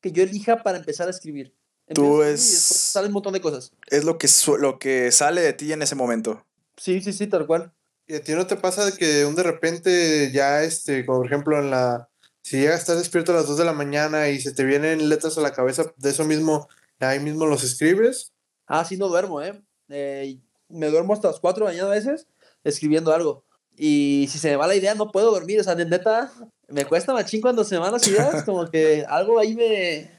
[0.00, 1.54] que yo elija para empezar a escribir.
[1.94, 3.72] Tú Empiezo a escribir y es- después sale un montón de cosas.
[3.88, 6.44] Es lo que, su- lo que sale de ti en ese momento.
[6.76, 7.72] Sí, sí, sí, tal cual.
[8.06, 11.26] ¿Y a ti no te pasa de que un de repente ya, este, como por
[11.26, 12.08] ejemplo en la,
[12.42, 15.08] si llegas a estar despierto a las 2 de la mañana y se te vienen
[15.08, 18.32] letras a la cabeza, de eso mismo, ahí mismo los escribes.
[18.66, 19.62] Ah, sí, no duermo, ¿eh?
[19.88, 20.40] eh
[20.72, 22.26] me duermo hasta las 4 de la mañana a veces
[22.64, 23.44] escribiendo algo.
[23.76, 25.60] Y si se me va la idea, no puedo dormir.
[25.60, 26.32] O sea, de neta,
[26.68, 28.42] me cuesta machín cuando se me van las ideas.
[28.44, 30.10] Como que algo ahí me,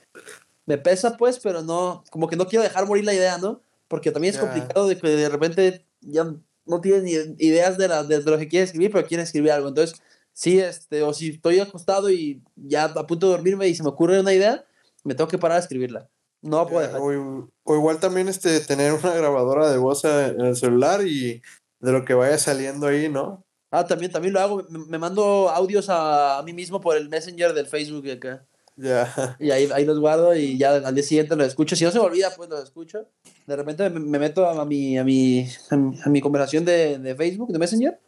[0.65, 3.61] me pesa, pues, pero no, como que no quiero dejar morir la idea, ¿no?
[3.87, 6.25] Porque también es complicado de que de repente ya
[6.65, 7.11] no tienes ni
[7.45, 9.67] ideas de, la, de, lo que quieres escribir, pero quieres escribir algo.
[9.67, 13.83] Entonces, sí, este, o si estoy acostado y ya a punto de dormirme y se
[13.83, 14.65] me ocurre una idea,
[15.03, 16.09] me tengo que parar a escribirla.
[16.43, 16.99] No puedo dejar.
[16.99, 21.41] O, o, igual también este, tener una grabadora de voz en el celular y
[21.79, 23.45] de lo que vaya saliendo ahí, ¿no?
[23.71, 24.63] Ah, también, también lo hago.
[24.69, 28.45] Me, mando audios a, a, mí mismo por el Messenger del Facebook acá.
[28.75, 29.35] Ya.
[29.39, 31.75] Y ahí, ahí los guardo y ya al día siguiente los escucho.
[31.75, 33.07] Si no se me olvida, pues los escucho.
[33.47, 37.51] De repente me, me meto a mi, a mi, a mi, conversación de, de, Facebook,
[37.51, 37.99] de Messenger.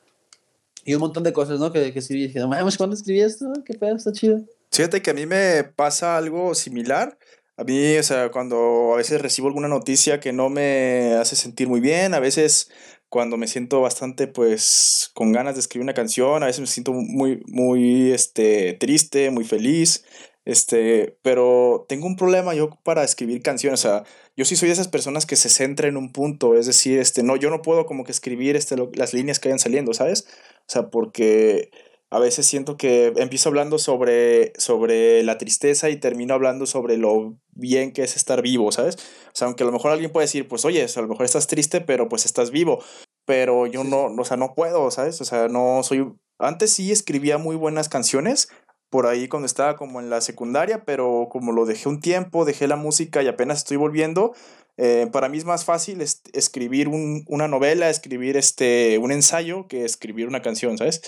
[0.83, 1.71] Y un montón de cosas, ¿no?
[1.71, 2.27] Que, que escribí.
[2.27, 2.41] Dije,
[2.77, 3.51] ¿cuándo escribí esto?
[3.65, 4.41] Qué pedo, está chido.
[4.71, 7.17] Fíjate que a mí me pasa algo similar.
[7.57, 11.69] A mí, o sea, cuando a veces recibo alguna noticia que no me hace sentir
[11.69, 12.69] muy bien, a veces
[13.07, 16.91] cuando me siento bastante, pues, con ganas de escribir una canción, a veces me siento
[16.91, 20.03] muy, muy, este, triste, muy feliz,
[20.43, 24.03] este, pero tengo un problema yo para escribir canciones, o sea,
[24.35, 27.23] yo sí soy de esas personas que se centra en un punto, es decir, este,
[27.23, 30.27] no, yo no puedo como que escribir, este, las líneas que vayan saliendo, ¿sabes?
[30.67, 31.69] O sea, porque
[32.15, 37.37] a veces siento que empiezo hablando sobre, sobre la tristeza y termino hablando sobre lo
[37.51, 38.95] bien que es estar vivo, ¿sabes?
[38.95, 41.47] O sea, aunque a lo mejor alguien puede decir, pues oye, a lo mejor estás
[41.47, 42.81] triste, pero pues estás vivo.
[43.25, 45.19] Pero yo no, o sea, no puedo, ¿sabes?
[45.19, 46.09] O sea, no soy...
[46.39, 48.47] Antes sí escribía muy buenas canciones,
[48.89, 52.69] por ahí cuando estaba como en la secundaria, pero como lo dejé un tiempo, dejé
[52.69, 54.33] la música y apenas estoy volviendo,
[54.77, 59.83] eh, para mí es más fácil escribir un, una novela, escribir este, un ensayo que
[59.83, 61.01] escribir una canción, ¿sabes?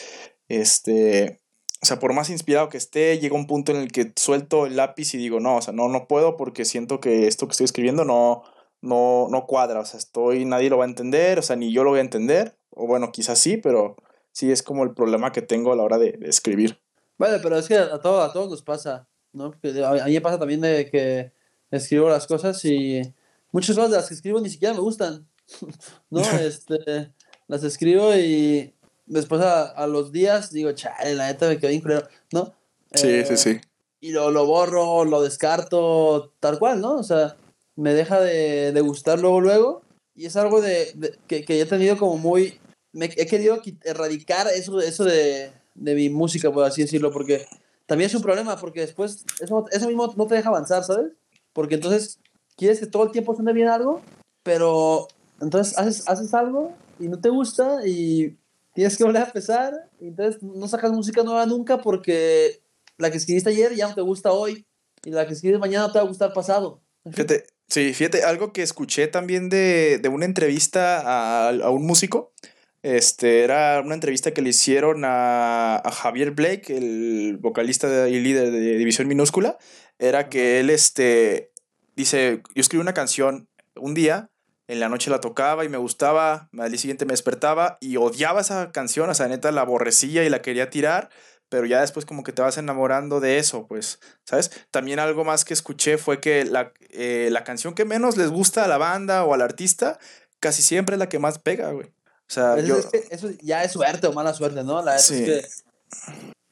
[0.47, 1.39] Este,
[1.81, 4.75] o sea, por más inspirado que esté, llega un punto en el que suelto el
[4.75, 7.65] lápiz y digo, no, o sea, no, no puedo porque siento que esto que estoy
[7.65, 8.43] escribiendo no,
[8.81, 11.83] no, no cuadra, o sea, estoy, nadie lo va a entender, o sea, ni yo
[11.83, 13.95] lo voy a entender, o bueno, quizás sí, pero
[14.31, 16.79] sí es como el problema que tengo a la hora de, escribir.
[17.17, 19.45] Vale, pero es que a, todo, a todos nos pasa, ¿no?
[19.45, 21.31] a mí me pasa también de que
[21.71, 23.01] escribo las cosas y
[23.51, 25.27] muchas cosas de las que escribo ni siquiera me gustan,
[26.10, 26.21] ¿no?
[26.39, 27.13] este,
[27.47, 28.73] las escribo y
[29.08, 32.54] después a, los días digo, chale, la neta me quedó increíble, ¿no?
[32.93, 33.62] Sí, sí, eh, sí.
[34.00, 36.96] Y lo, lo, borro, lo descarto, tal cual, ¿no?
[36.96, 37.36] O sea,
[37.76, 39.82] me deja de, de gustar luego, luego.
[40.15, 42.60] Y es algo de, que, que he tenido como muy...
[42.91, 47.46] Me, he querido erradicar eso, eso de, de mi música, por así decirlo, porque
[47.86, 51.13] también es un problema, porque después eso, eso mismo no te deja avanzar, ¿sabes?
[51.54, 52.20] Porque entonces
[52.56, 54.02] quieres que todo el tiempo suene bien algo,
[54.43, 55.08] pero
[55.39, 58.36] entonces haces, haces algo y no te gusta y
[58.77, 59.73] tienes que volver a empezar.
[59.99, 62.61] Y entonces no sacas música nueva nunca porque
[62.99, 64.67] la que escribiste ayer ya no te gusta hoy.
[65.03, 66.79] Y la que escribes mañana no te va a gustar pasado.
[67.09, 72.33] Fíjate, sí, fíjate, algo que escuché también de, de una entrevista a, a, un músico.
[72.83, 78.51] Este, era una entrevista que le hicieron a, a Javier Blake, el vocalista y líder
[78.51, 79.57] de División Minúscula.
[79.97, 81.51] Era que él, este,
[81.95, 84.29] dice, yo escribí una canción un día
[84.67, 88.41] en la noche la tocaba y me gustaba, al día siguiente me despertaba y odiaba
[88.41, 91.10] esa canción, o sea, neta la aborrecía y la quería tirar,
[91.49, 94.51] pero ya después como que te vas enamorando de eso, pues, ¿sabes?
[94.71, 98.65] También algo más que escuché fue que la, eh, la canción que menos les gusta
[98.65, 99.99] a la banda o al artista,
[100.39, 101.88] casi siempre es la que más pega, güey.
[101.88, 102.77] O sea, yo...
[103.10, 104.84] eso ya es suerte o mala suerte, ¿no?
[104.84, 105.23] La sí.
[105.23, 105.47] es que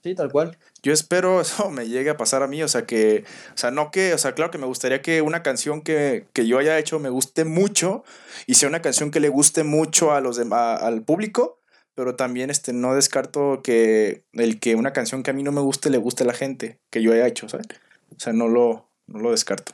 [0.06, 0.56] Sí, tal cual.
[0.86, 3.90] Yo espero eso me llegue a pasar a mí, o sea que, o sea, no
[3.90, 7.00] que, o sea, claro que me gustaría que una canción que, que yo haya hecho
[7.00, 8.04] me guste mucho
[8.46, 11.60] y sea una canción que le guste mucho a los demás, al público,
[11.96, 15.62] pero también este, no descarto que el que una canción que a mí no me
[15.62, 17.68] guste le guste a la gente que yo haya hecho, ¿sabes?
[18.16, 19.72] O sea, no lo, no lo descarto.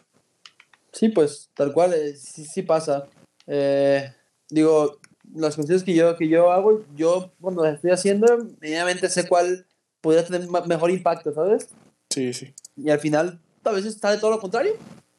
[0.93, 3.07] Sí, pues tal cual, eh, sí, sí pasa.
[3.47, 4.13] Eh,
[4.49, 4.99] digo,
[5.33, 8.27] las canciones que yo, que yo hago, yo cuando las estoy haciendo,
[8.61, 9.65] inmediatamente sé cuál
[10.01, 11.69] podría tener mejor impacto, ¿sabes?
[12.09, 12.53] Sí, sí.
[12.75, 14.73] Y al final, a veces está de todo lo contrario.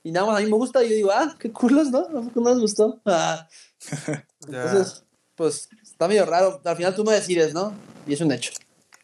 [0.04, 2.08] Y nada más a mí me gusta y yo digo, ah, qué culos, ¿no?
[2.08, 3.00] No nos gustó.
[3.06, 3.48] Ah.
[4.46, 5.04] Entonces,
[5.36, 6.60] pues está medio raro.
[6.64, 7.72] Al final tú no decides, ¿no?
[8.06, 8.52] Y es un hecho.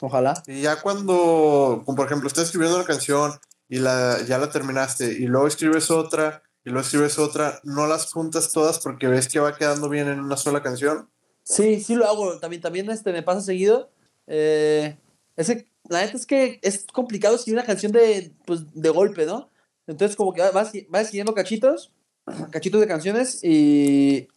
[0.01, 0.43] Ojalá.
[0.47, 3.33] Y ya cuando, como por ejemplo, estás escribiendo una canción
[3.69, 8.13] y la, ya la terminaste y luego escribes otra y luego escribes otra, ¿no las
[8.13, 11.09] juntas todas porque ves que va quedando bien en una sola canción?
[11.45, 12.39] Sí, sí lo hago.
[12.39, 13.91] También, también este, me pasa seguido.
[14.27, 14.99] Eh,
[15.37, 19.49] ese, la neta es que es complicado escribir una canción de, pues, de golpe, ¿no?
[19.87, 21.93] Entonces como que vas, vas escribiendo cachitos,
[22.51, 24.29] cachitos de canciones y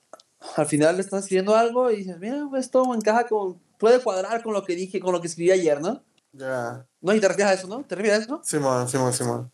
[0.56, 4.64] al final estás escribiendo algo y dices, mira, esto encaja con, puede cuadrar con lo
[4.64, 6.02] que dije, con lo que escribí ayer, ¿no?
[6.34, 6.86] Ya.
[7.02, 7.84] No, y te refieres a eso, ¿no?
[7.84, 8.42] ¿Te refieres a eso?
[8.44, 9.52] Simón, Simón, Simón.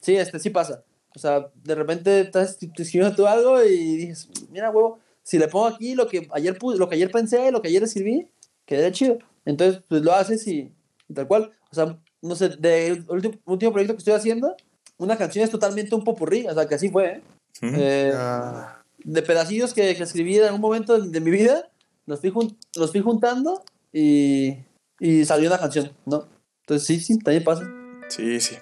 [0.00, 0.82] Sí, este, sí pasa.
[1.14, 5.66] O sea, de repente estás escribiendo tú algo y dices, mira, huevo, si le pongo
[5.66, 8.28] aquí lo que ayer lo que ayer pensé, lo que ayer escribí,
[8.64, 9.18] quedaría chido.
[9.44, 10.72] Entonces, pues lo haces y,
[11.08, 11.50] y tal cual.
[11.70, 14.56] O sea, no sé, del último, último proyecto que estoy haciendo,
[14.98, 17.22] una canción es totalmente un popurrí, o sea, que así fue, ¿eh?
[17.62, 17.74] Ujú.
[17.78, 18.82] Eh, Ya.
[19.04, 21.68] de pedacillos que, que escribí en algún momento de, de mi vida,
[22.06, 24.56] los fui, jun- los fui juntando y,
[25.00, 26.26] y salió una canción, ¿no?
[26.62, 27.64] Entonces, sí, sí, también pasa.
[28.08, 28.56] Sí, sí.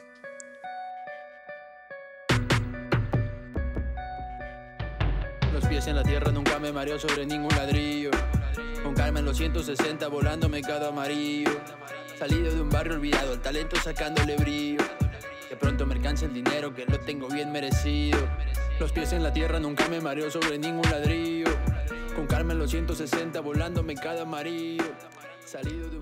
[5.52, 8.10] Los pies en la tierra nunca me mareo sobre ningún ladrillo.
[8.82, 11.50] Con calma en los 160 volándome cada amarillo.
[12.18, 14.84] Salido de un barrio olvidado, el talento sacándole brillo.
[15.50, 18.18] De pronto me alcanza el dinero que lo tengo bien merecido.
[18.78, 21.50] Los pies en la tierra nunca me mareo sobre ningún ladrillo.
[22.14, 24.84] Con calma en los 160 volándome cada amarillo.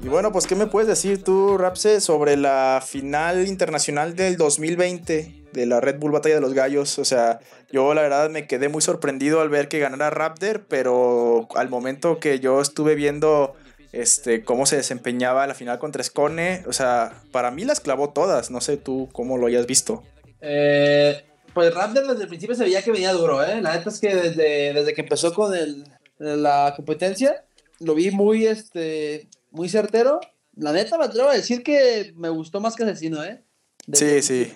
[0.03, 5.45] Y bueno, pues, ¿qué me puedes decir tú, Rapse, sobre la final internacional del 2020
[5.53, 6.99] de la Red Bull Batalla de los Gallos?
[6.99, 11.49] O sea, yo la verdad me quedé muy sorprendido al ver que ganara Raptor, pero
[11.55, 13.55] al momento que yo estuve viendo
[13.93, 18.51] este, cómo se desempeñaba la final contra Scone, o sea, para mí las clavó todas.
[18.51, 20.03] No sé tú cómo lo hayas visto.
[20.41, 21.25] Eh,
[21.55, 23.61] pues Raptor desde el principio se veía que venía duro, ¿eh?
[23.61, 25.85] La neta es que desde, desde que empezó con el,
[26.19, 27.45] la competencia,
[27.81, 30.21] lo vi muy, este, muy certero.
[30.55, 33.45] La neta me atrevo a decir que me gustó más que Asesino, ¿eh?
[33.87, 34.55] Desde Sí, sí.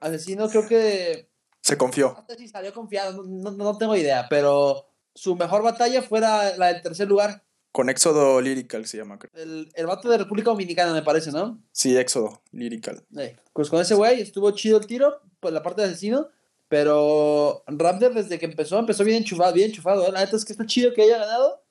[0.00, 1.28] Asesino creo que
[1.60, 2.16] Se confió.
[2.36, 6.72] si salió confiado, no, no, no tengo idea, pero su mejor batalla fue la, la
[6.72, 7.44] del tercer lugar.
[7.72, 9.32] Con Éxodo Lyrical se llama, creo.
[9.34, 11.58] El, el vato de República Dominicana, me parece, ¿no?
[11.72, 13.02] Sí, Éxodo Lyrical.
[13.16, 16.28] Eh, pues con ese güey estuvo chido el tiro, pues la parte de asesino.
[16.68, 20.06] Pero Raptor desde que empezó, empezó bien enchufado, bien enchufado.
[20.06, 20.12] ¿eh?
[20.12, 21.62] La neta es que está chido que haya ganado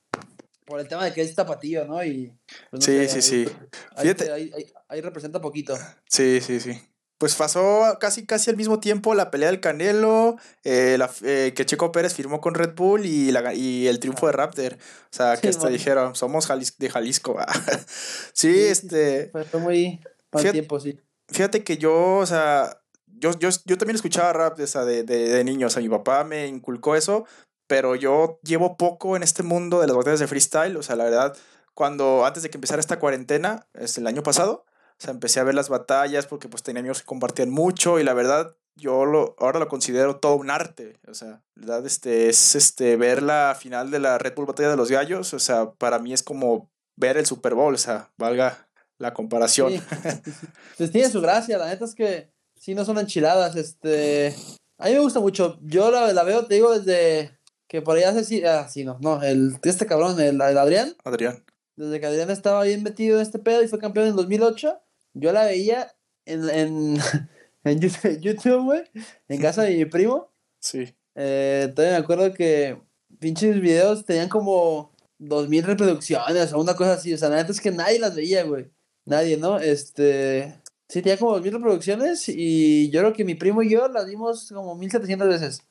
[0.65, 2.03] por el tema de que es tapatío, ¿no?
[2.05, 2.31] Y,
[2.69, 3.51] pues, no Sí, sé, sí, ahí- sí.
[3.95, 4.31] Ahí, Fíjate.
[4.31, 5.75] ahí- ahí- ahí representa poquito.
[6.07, 6.79] Sí, sí, sí.
[7.21, 11.67] Pues pasó casi casi al mismo tiempo la pelea del Canelo, eh, la- eh, que
[11.67, 14.73] Checo Pérez firmó con Red Bull y, la, y el triunfo de Raptor.
[14.73, 15.77] O sea, que Sí, hasta bueno.
[15.77, 17.37] dijeron, somos Jalis- de Jalisco.
[18.33, 19.99] sí, Sí, este, Fue, fue muy
[20.31, 20.99] mal Fíjate- tiempo, sí.
[21.29, 25.29] fíjate que yo, o sea, yo, yo, yo también escuchaba rap o sea, de, de,
[25.29, 27.25] de niño, o sea, mi papá me inculcó eso,
[27.67, 31.03] pero yo llevo poco en este mundo de las batallas de freestyle, o sea, la
[31.03, 31.37] verdad,
[31.75, 34.65] cuando antes de que empezara esta cuarentena, es el año pasado,
[35.01, 38.03] o sea, empecé a ver las batallas porque pues tenía amigos que compartían mucho y
[38.03, 42.53] la verdad, yo lo, ahora lo considero todo un arte, o sea, verdad, este, es
[42.53, 45.97] este, ver la final de la Red Bull Batalla de los Gallos, o sea, para
[45.97, 49.71] mí es como ver el Super Bowl, o sea, valga la comparación.
[49.71, 49.81] Sí.
[50.77, 53.55] Pues tiene su gracia, la neta es que sí, no son enchiladas.
[53.55, 54.35] Este,
[54.77, 55.57] a mí me gusta mucho.
[55.63, 58.99] Yo la, la veo, te digo, desde que por ahí hace sí, ah, sí, no,
[59.01, 61.43] no, el, este cabrón, el, el Adrián, Adrián.
[61.75, 64.79] desde que Adrián estaba bien metido en este pedo y fue campeón en 2008,
[65.13, 65.91] yo la veía
[66.25, 66.97] en, en,
[67.63, 68.83] en YouTube- güey,
[69.27, 70.31] en casa de mi primo.
[70.59, 70.93] Sí.
[71.15, 72.77] Eh, todavía me acuerdo que
[73.19, 77.13] pinches videos tenían como 2000 reproducciones o una cosa así.
[77.13, 78.71] O sea, la neta es que nadie las veía, güey.
[79.05, 79.59] Nadie, ¿no?
[79.59, 80.55] Este.
[80.87, 84.49] Sí, tenía como 2000 reproducciones y yo creo que mi primo y yo las vimos
[84.53, 85.61] como 1700 veces.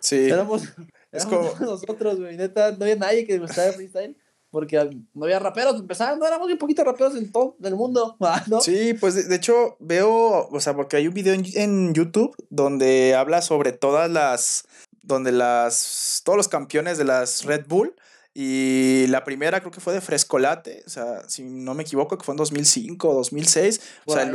[0.00, 0.16] Sí.
[0.30, 0.62] Éramos,
[1.12, 2.36] Es como- nosotros, güey.
[2.36, 4.16] Neta, no había nadie que gustara freestyle
[4.50, 5.76] porque no había raperos.
[5.80, 8.60] Empezaban, no éramos un poquito raperos en todo el mundo, ah, ¿no?
[8.60, 13.14] Sí, pues de, hecho veo, o sea, porque hay un video en, en YouTube donde
[13.14, 14.66] habla sobre todas las,
[15.02, 17.94] donde las, todos los campeones de las Red Bull
[18.34, 22.24] y la primera creo que fue de Frescolate, o sea, si no me equivoco, que
[22.24, 24.32] fue en 2005 o 2006, o Por sea,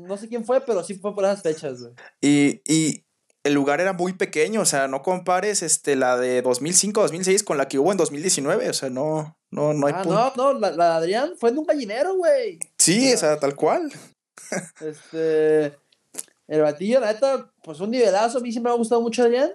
[0.00, 1.92] no sé quién fue, pero sí fue por esas fechas, güey.
[2.20, 3.04] y, y
[3.44, 7.56] el lugar era muy pequeño, o sea, no compares este, la de 2005, 2006 con
[7.56, 10.32] la que hubo en 2019, o sea, no, no, no hay Ah, punto.
[10.36, 12.58] no, no, la, la de Adrián fue en un gallinero, güey.
[12.78, 13.90] Sí, o sea, tal cual.
[14.80, 15.66] Este.
[16.46, 18.38] El batillo, la neta, pues un nivelazo.
[18.38, 19.52] A mí siempre me ha gustado mucho Adrián.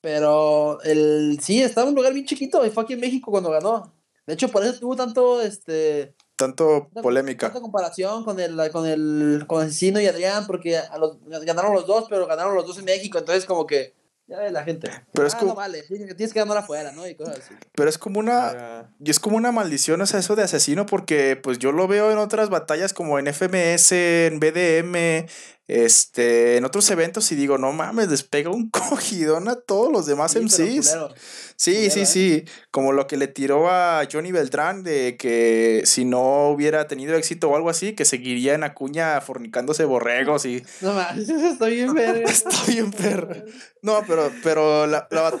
[0.00, 1.38] Pero el.
[1.42, 3.94] Sí, estaba en un lugar bien chiquito y fue aquí en México cuando ganó.
[4.26, 5.40] De hecho, por eso tuvo tanto.
[5.40, 6.14] Este.
[6.38, 7.48] Tanto polémica.
[7.48, 9.44] Tanta comparación con el, con el.
[9.48, 12.84] Con Asesino y Adrián, porque a los, ganaron los dos, pero ganaron los dos en
[12.84, 13.18] México.
[13.18, 13.94] Entonces, como que.
[14.28, 14.90] Ya ves la gente.
[15.14, 17.08] Pero es ah, como- no vale, tienes que- ganar afuera, ¿no?
[17.08, 17.54] Y cosas así.
[17.74, 18.94] Pero es como una.
[19.02, 22.12] Y es como una maldición, o sea, eso de asesino, porque pues yo lo veo
[22.12, 25.26] en otras batallas como en FMS, en BDM,
[25.68, 30.32] este, en otros eventos y digo, no mames, despega un cogidón a todos los demás
[30.32, 30.88] Sí, MCs.
[30.88, 31.14] culero.
[31.56, 32.06] Sí, culero, sí, ¿eh?
[32.06, 37.16] sí, como lo que le tiró a Johnny Beltrán de que si no hubiera tenido
[37.16, 41.92] éxito o algo así, que seguiría en Acuña fornicándose borregos y No mames, está bien
[41.92, 42.24] verga.
[42.30, 43.34] está bien perro.
[43.82, 45.38] No, pero, pero la, la,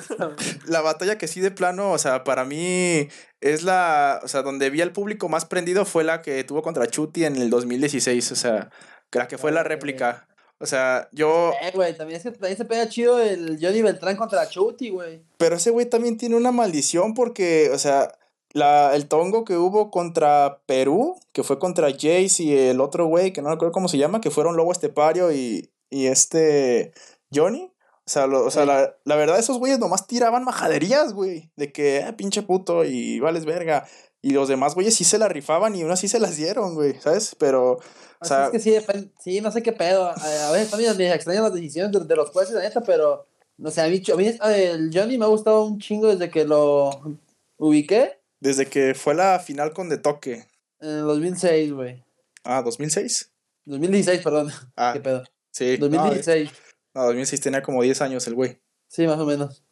[0.66, 3.08] la batalla que sí de plano, o sea, para mí
[3.40, 6.86] es la, o sea, donde vi al público más prendido fue la que tuvo contra
[6.86, 8.70] Chuti en el 2016, o sea,
[9.10, 10.26] que la que fue la réplica.
[10.60, 11.52] O sea, yo...
[11.62, 15.22] Eh, güey, también, es que también se pega chido el Johnny Beltrán contra Chuti, güey.
[15.36, 18.12] Pero ese güey también tiene una maldición porque, o sea,
[18.52, 23.32] la, el tongo que hubo contra Perú, que fue contra Jace y el otro güey,
[23.32, 26.92] que no recuerdo cómo se llama, que fueron Lobo Estepario y, y este
[27.32, 27.70] Johnny.
[28.04, 28.68] O sea, lo- o sea Sí.
[28.68, 31.50] la, la verdad, esos güeyes nomás tiraban majaderías, güey.
[31.56, 33.86] De que, ah, pinche puto y vales verga.
[34.22, 36.98] Y los demás güeyes sí se la rifaban y unos sí se las dieron, güey,
[37.00, 37.36] ¿sabes?
[37.38, 37.78] Pero,
[38.20, 38.74] o O sea, es que sí,
[39.20, 40.06] sí, no sé qué pedo.
[40.06, 43.70] A, veces también me extrañan las decisiones de, de los jueces, la neta, pero no
[43.70, 47.18] sé, a mí, a mí el Johnny me ha gustado un chingo desde que lo
[47.56, 50.46] ubiqué desde que fue la final con De Toque.
[50.80, 52.04] en el 2006, güey.
[52.44, 53.30] Ah, 2006.
[53.64, 54.50] 2016, perdón.
[54.76, 55.24] Ah, ¿Qué pedo?
[55.50, 55.76] sí.
[55.78, 56.50] No, 2016.
[56.94, 58.60] no, 2006 tenía como 10 años el güey.
[58.86, 59.62] Sí, más o menos.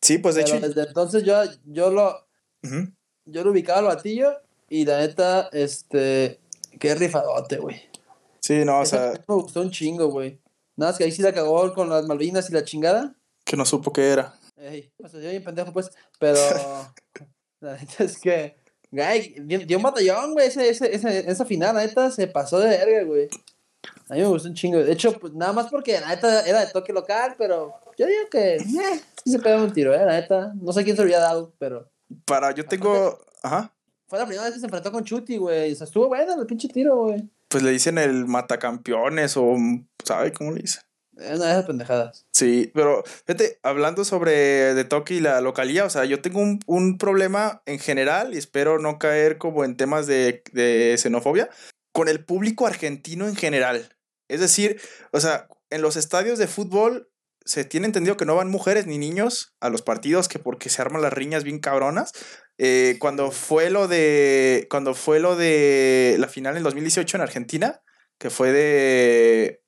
[0.00, 0.68] Sí, pues de Pero hecho.
[0.68, 1.34] desde entonces yo,
[1.64, 2.26] yo lo
[3.26, 4.32] yo lo ubicaba al batillo
[4.68, 6.40] y la neta, este,
[6.78, 7.80] qué rifadote, güey.
[8.40, 10.38] Sí, no, o sea, me gustó un chingo, güey.
[10.76, 13.14] Nada más que ahí sí la cagó con las Malvinas y la chingada.
[13.44, 14.34] que no supo qué era.
[14.56, 15.90] Ey, pues yo bien pendejo, pues.
[16.18, 16.38] Pero
[17.60, 18.56] la neta es que,
[18.90, 22.58] güey, dio, dio un batallón, güey, ese, ese, ese- esa final, la neta, se pasó
[22.58, 23.28] de verga, güey.
[24.08, 24.78] A mí me gustó un chingo.
[24.78, 28.22] De hecho, pues nada más porque la neta era de toque local, pero yo digo
[28.30, 28.60] que, eh,
[29.24, 30.52] sí se pegó un tiro, eh, la neta.
[30.60, 31.90] No sé quién se lo había dado, pero
[32.26, 33.18] Para, yo tengo.
[33.42, 33.72] Ajá.
[34.14, 35.72] Fue la primera vez que se enfrentó con Chuti, güey.
[35.72, 37.28] O sea, estuvo bueno el pinche tiro, güey.
[37.48, 39.56] Pues le dicen el matacampeones o.
[40.04, 40.82] ¿Sabe cómo le dicen?
[41.16, 42.26] Es una de esas pendejadas.
[42.32, 46.60] Sí, pero fíjate, hablando sobre de toque y la localía, o sea, yo tengo un,
[46.66, 51.50] un problema en general y espero no caer como en temas de, de xenofobia
[51.92, 53.96] con el público argentino en general.
[54.28, 54.80] Es decir,
[55.12, 57.10] o sea, en los estadios de fútbol
[57.44, 60.80] se tiene entendido que no van mujeres ni niños a los partidos que porque se
[60.80, 62.12] arman las riñas bien cabronas.
[62.58, 67.82] Eh, cuando fue lo de cuando fue lo de la final en 2018 en Argentina,
[68.18, 69.62] que fue de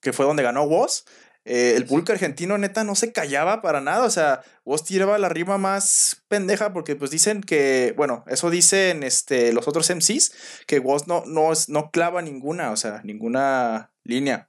[0.00, 1.04] que fue donde ganó Woz,
[1.50, 5.30] eh, el público argentino neta no se callaba para nada, o sea, Woz tiraba la
[5.30, 10.32] rima más pendeja porque pues dicen que, bueno, eso dicen este, los otros MCs,
[10.66, 14.47] que Woz no, no, no clava ninguna, o sea, ninguna línea.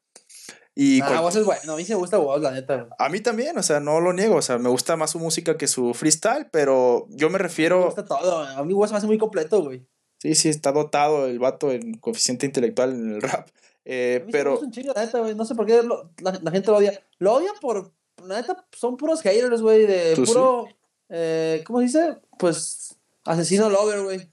[0.82, 1.74] Y Ah, vos es bueno.
[1.74, 2.88] A mí sí me gusta vos, la neta, güey.
[2.98, 5.58] a mí también, o sea, no lo niego, o sea, me gusta más su música
[5.58, 7.86] que su freestyle, pero yo me Me refiero...
[7.86, 8.40] gusta todo.
[8.44, 9.86] A mí vos me hace muy completo, güey.
[10.22, 13.50] Sí, sí, está dotado el vato en coeficiente intelectual en el rap.
[13.84, 15.36] Eh, A mí sí me pero gusta un chingo, la neta, güey.
[15.36, 17.02] No sé por qué lo- la, la gente lo odia.
[17.18, 17.92] Lo odian por.
[18.26, 19.86] La neta, son puros haters, güey.
[19.86, 20.22] De sí.
[20.24, 20.68] puro.
[21.10, 22.18] eh, ¿Cómo se dice?
[22.38, 22.96] Pues.
[23.26, 24.30] Asesino lover, güey.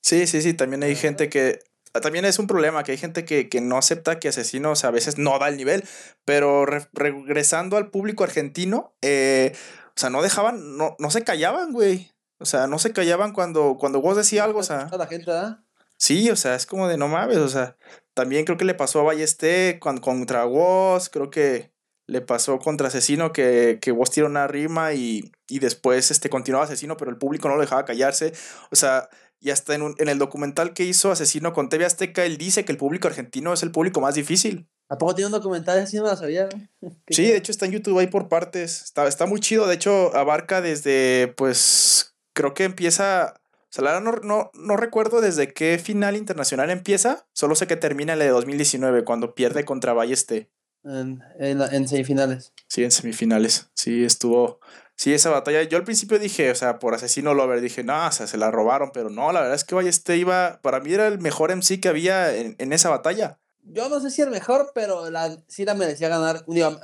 [0.00, 1.58] sí, sí, sí, también hay gente que...
[1.92, 5.18] También es un problema que hay gente que, que no acepta que Asesinos a veces
[5.18, 5.84] no da el nivel,
[6.24, 9.52] pero re- regresando al público argentino, eh,
[9.88, 12.12] o sea, no dejaban, no, no se callaban, güey.
[12.38, 14.88] O sea, no se callaban cuando, cuando vos decía algo, o sea...
[14.96, 15.64] La gente, ¿ah?
[15.96, 17.76] Sí, o sea, es como de no mames, o sea,
[18.14, 21.72] también creo que le pasó a Ballesté cuando, contra Woz, creo que
[22.06, 26.66] le pasó contra Asesino que, que Woz tiró una rima y, y después este, continuaba
[26.66, 28.32] Asesino, pero el público no lo dejaba callarse,
[28.70, 29.08] o sea,
[29.40, 32.64] y hasta en, un- en el documental que hizo Asesino con TV Azteca, él dice
[32.64, 34.68] que el público argentino es el público más difícil.
[34.90, 35.96] ¿A poco tiene un documental así?
[35.98, 36.48] No la sabía,
[37.08, 38.82] Sí, de hecho está en YouTube ahí por partes.
[38.82, 39.66] Está, está muy chido.
[39.66, 43.34] De hecho, abarca desde, pues, creo que empieza.
[43.70, 47.26] O sea, la no, no, no recuerdo desde qué final internacional empieza.
[47.34, 50.48] Solo sé que termina en la de 2019, cuando pierde contra Balleste.
[50.84, 52.54] En, en, en semifinales.
[52.66, 53.68] Sí, en semifinales.
[53.74, 54.58] Sí, estuvo.
[54.98, 55.62] Sí, esa batalla.
[55.62, 58.50] Yo al principio dije, o sea, por asesino Lover, dije, no, o sea, se la
[58.50, 60.58] robaron, pero no, la verdad es que Balleste iba.
[60.60, 63.38] Para mí era el mejor MC que había en, en esa batalla.
[63.62, 66.44] Yo no sé si el mejor, pero la, sí la merecía ganar.
[66.48, 66.76] Digo,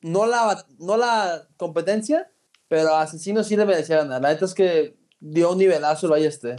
[0.00, 2.28] no, la, no la competencia,
[2.66, 4.20] pero Asesino sí le merecía ganar.
[4.20, 6.56] La neta es que dio un nivelazo el este.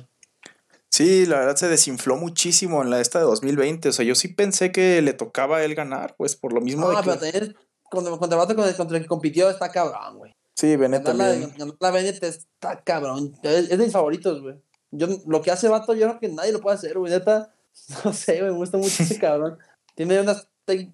[0.87, 3.89] Sí, la verdad se desinfló muchísimo en la esta de 2020.
[3.89, 6.83] O sea, yo sí pensé que le tocaba a él ganar, pues por lo mismo
[6.83, 7.03] No, de que.
[7.03, 7.55] pero también
[7.89, 10.30] contra, contra el vato con el, contra el que compitió está cabrón, güey.
[10.55, 11.53] Sí, la, también.
[11.57, 13.33] ganar la Bennett está cabrón.
[13.43, 14.55] Es, de mis favoritos, güey.
[14.91, 17.11] Yo, lo que hace vato, yo creo que nadie lo puede hacer, güey.
[17.11, 17.53] Neta,
[18.05, 18.51] no sé, güey.
[18.51, 19.57] Me gusta mucho ese cabrón.
[19.95, 20.47] Tiene unas,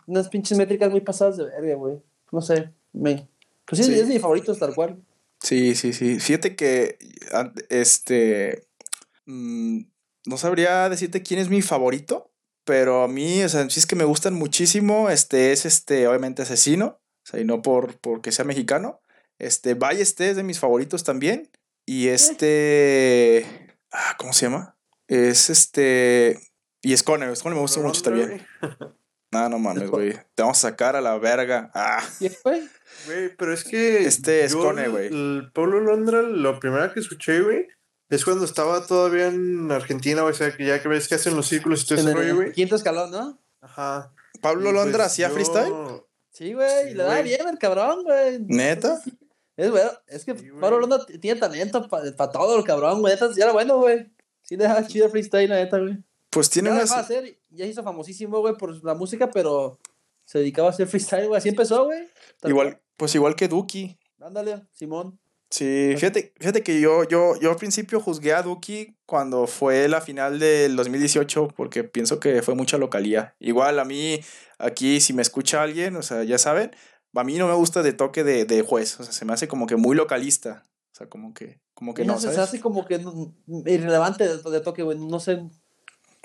[0.05, 1.97] unas pinches métricas muy pasadas de verga, güey.
[2.31, 2.73] No sé.
[2.93, 3.27] Me,
[3.65, 3.93] pues sí, Sí.
[3.99, 5.01] es de mis favoritos, tal cual.
[5.41, 6.19] Sí, sí, sí.
[6.19, 6.97] Fíjate que
[7.31, 8.67] an- este
[9.25, 9.81] mm,
[10.25, 12.31] no sabría decirte quién es mi favorito,
[12.63, 15.09] pero a mí, o sea, sí es que me gustan muchísimo.
[15.09, 16.99] Este es este, obviamente, asesino.
[17.23, 19.01] O sea, y no por porque sea mexicano.
[19.39, 21.49] Este, Balleste es de mis favoritos también.
[21.85, 23.75] Y este.
[23.91, 24.75] Ah, ¿cómo se llama?
[25.07, 26.39] Es este.
[26.81, 28.45] Y Scone, Scone me gusta mucho también.
[29.29, 30.13] No, no mames, güey.
[30.35, 31.69] Te vamos a sacar a la verga.
[31.75, 32.01] Ah.
[32.17, 32.63] ¿Quién fue?
[33.05, 34.05] Güey, pero es que.
[34.05, 35.07] Este es el- güey.
[35.07, 37.67] El Pablo Londra, lo primero que escuché, güey,
[38.09, 40.33] es cuando estaba todavía en Argentina, güey.
[40.33, 42.35] O sea, que ya que ves que hacen los círculos y todo En ese rollo,
[42.37, 42.51] güey.
[42.53, 43.37] quinto escalón, ¿no?
[43.59, 44.13] Ajá.
[44.41, 45.73] ¿Pablo Y, Londra pues, hacía yo- freestyle?
[46.31, 47.23] Sí, güey, Sí, le da güey.
[47.23, 48.39] bien el cabrón, güey.
[48.47, 49.01] ¿Neta?
[49.57, 50.49] Es, güey, es que Sí.
[50.61, 53.15] Pablo Londra tiene talento para todo el cabrón, güey.
[53.35, 54.07] Ya era bueno, güey.
[54.43, 55.97] Sí le daba chido freestyle, la neta, güey.
[56.29, 59.79] Pues tiene de hacer, ya se hizo famosísimo, güey, por la música, pero
[60.23, 61.39] se dedicaba a hacer freestyle, güey.
[61.39, 62.07] Así empezó, güey.
[62.43, 63.97] Igual, pues igual que Duki.
[64.21, 65.19] Ándale, Simón.
[65.49, 70.01] Sí, fíjate, fíjate que yo, yo, yo al principio juzgué a Duki cuando fue la
[70.01, 73.33] final del 2018 porque pienso que fue mucha localía.
[73.39, 74.19] Igual a mí,
[74.57, 76.71] aquí si me escucha alguien, o sea, ya saben,
[77.19, 79.47] a mí no me gusta de toque de, de juez, o sea, se me hace
[79.47, 80.63] como que muy localista.
[80.91, 83.33] O sea, como que, como que Ya no, se, hace como que no-
[83.65, 84.97] irrelevante de, de toque, güey.
[84.97, 85.43] No sé.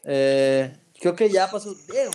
[0.05, 1.75] Eh, creo que ya pasó.
[1.75, 2.11] Digo,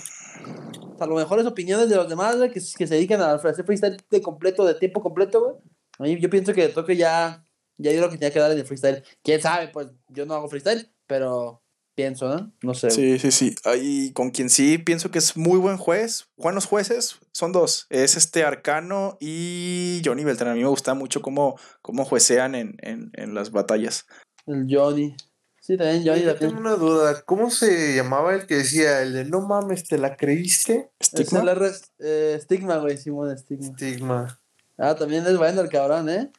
[0.99, 3.65] a lo mejor es opiniones de los demás, güey, que, que se dedican a hacer
[3.65, 5.55] freestyle de completo, de tiempo completo, güey.
[5.99, 7.45] A mí, yo pienso que de toque ya,
[7.78, 9.03] ya dio lo que tenía que dar en el freestyle.
[9.23, 11.61] Quién sabe, pues yo no hago freestyle, pero
[11.97, 12.53] pienso, ¿no?
[12.61, 12.91] No sé.
[12.91, 13.55] Sí, sí, sí.
[13.65, 16.27] Ahí con quien sí pienso que es muy buen juez.
[16.37, 17.87] Buenos jueces son dos.
[17.89, 20.51] Es este Arcano y Johnny Beltrán.
[20.51, 24.05] A mí me gusta mucho cómo, cómo juecean en, en, en las batallas.
[24.45, 25.15] El Johnny.
[25.59, 26.21] Sí, también Johnny.
[26.21, 26.51] Yo también.
[26.51, 27.23] tengo una duda.
[27.23, 30.91] ¿Cómo se llamaba el que decía el de no mames, te la creíste?
[30.99, 31.41] Es Stigma.
[31.41, 33.69] el R, eh, Stigma, güey, Simón Stigma.
[33.69, 34.39] Estigma.
[34.77, 36.31] Ah, también es bueno el cabrón, ¿eh?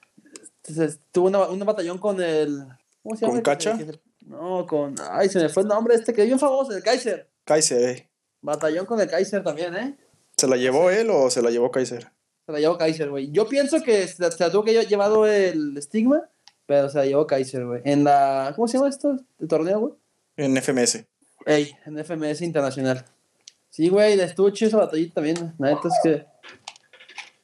[0.62, 2.64] Entonces, tuvo una, un batallón con el.
[3.02, 3.34] ¿Cómo se llama?
[3.34, 3.76] ¿Con Cacha?
[4.28, 4.94] No, con.
[5.10, 7.28] Ay, se me fue el nombre este que es bien famoso, el Kaiser.
[7.44, 8.08] Kaiser, eh.
[8.42, 9.96] Batallón con el Kaiser también, ¿eh?
[10.36, 12.12] ¿Se la llevó él o se la llevó Kaiser?
[12.46, 13.30] Se la llevó Kaiser, güey.
[13.30, 16.28] Yo pienso que se la, se la tuvo que haber llevado el Stigma,
[16.66, 17.80] pero se la llevó Kaiser, güey.
[17.84, 18.52] En la.
[18.54, 19.16] ¿Cómo se llama esto?
[19.40, 19.94] ¿El torneo, güey?
[20.36, 21.06] En FMS.
[21.46, 23.04] Ey, en FMS Internacional.
[23.70, 25.54] Sí, güey, le estuvo chido esa batallita también.
[25.58, 26.26] La neta es que.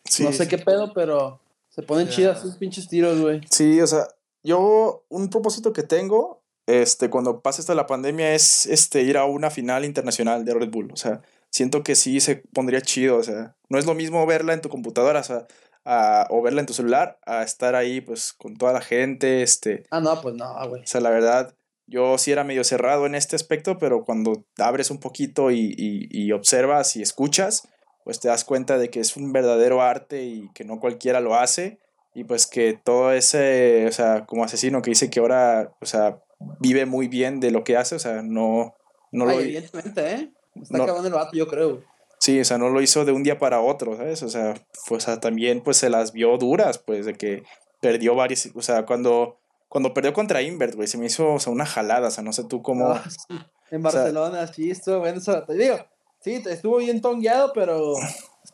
[0.04, 1.40] Sí, no sé qué pedo, pero.
[1.70, 3.40] Se ponen chidas esos pinches tiros, güey.
[3.50, 4.06] Sí, o sea,
[4.44, 9.24] yo un propósito que tengo, este, cuando pase esta la pandemia es este ir a
[9.24, 10.90] una final internacional de Red Bull.
[10.92, 13.16] O sea, siento que sí se pondría chido.
[13.16, 15.46] O sea, no es lo mismo verla en tu computadora, o sea,
[15.84, 19.82] a- o verla en tu celular, a estar ahí, pues, con toda la gente, este.
[19.90, 20.82] Ah, no, pues no, güey.
[20.82, 21.54] O sea, la verdad,
[21.86, 26.08] yo sí era medio cerrado en este aspecto, pero cuando abres un poquito y, y,
[26.10, 27.68] y observas y escuchas,
[28.04, 31.34] pues te das cuenta de que es un verdadero arte y que no cualquiera lo
[31.34, 31.78] hace.
[32.14, 36.22] Y pues que todo ese, o sea, como asesino que dice que ahora, o sea,
[36.60, 38.74] vive muy bien de lo que hace, o sea, no,
[39.12, 40.32] no Ay, lo, evidentemente, ¿eh?
[40.60, 40.84] Está No.
[40.84, 41.82] acabando el vato, yo creo.
[42.18, 44.22] sí, o sea, no lo hizo de un día para otro, ¿sabes?
[44.22, 44.54] O sea,
[44.88, 47.42] pues, o sea, también pues se las vio duras, pues, de que
[47.80, 51.52] perdió varias, o sea, cuando, cuando perdió contra Invert, güey, se me hizo, o sea,
[51.52, 52.88] una jalada, o sea, no sé tú cómo...
[52.92, 53.34] Ah, sí.
[53.70, 55.76] En O sea- Barcelona, sí, estuvo bueno esa Te digo,
[56.20, 57.94] sí, estuvo bien tongueado, pero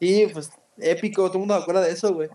[0.01, 2.29] sí, pues épico, todo el mundo se acuerda de eso, güey.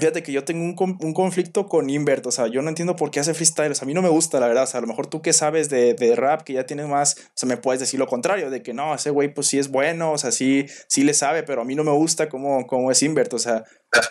[0.00, 3.10] Fíjate que yo tengo un, un conflicto con Invert, o sea, yo no entiendo por
[3.10, 4.80] qué hace freestyle, o sea, a mí no me gusta, la verdad, o sea, a
[4.80, 7.58] lo mejor tú que sabes de, de rap, que ya tienes más, o sea, me
[7.58, 10.32] puedes decir lo contrario, de que no, ese güey pues sí es bueno, o sea,
[10.32, 13.38] sí, sí le sabe, pero a mí no me gusta cómo, cómo es Invert, o
[13.38, 13.64] sea,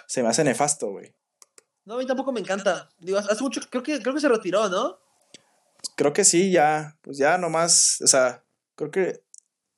[0.08, 1.16] se me hace nefasto, güey.
[1.86, 2.88] No, a mí tampoco me encanta.
[3.00, 5.00] Digo, hace mucho, creo que, creo que se retiró, ¿no?
[5.96, 8.44] Creo que sí, ya, pues ya nomás, o sea,
[8.76, 9.24] creo que,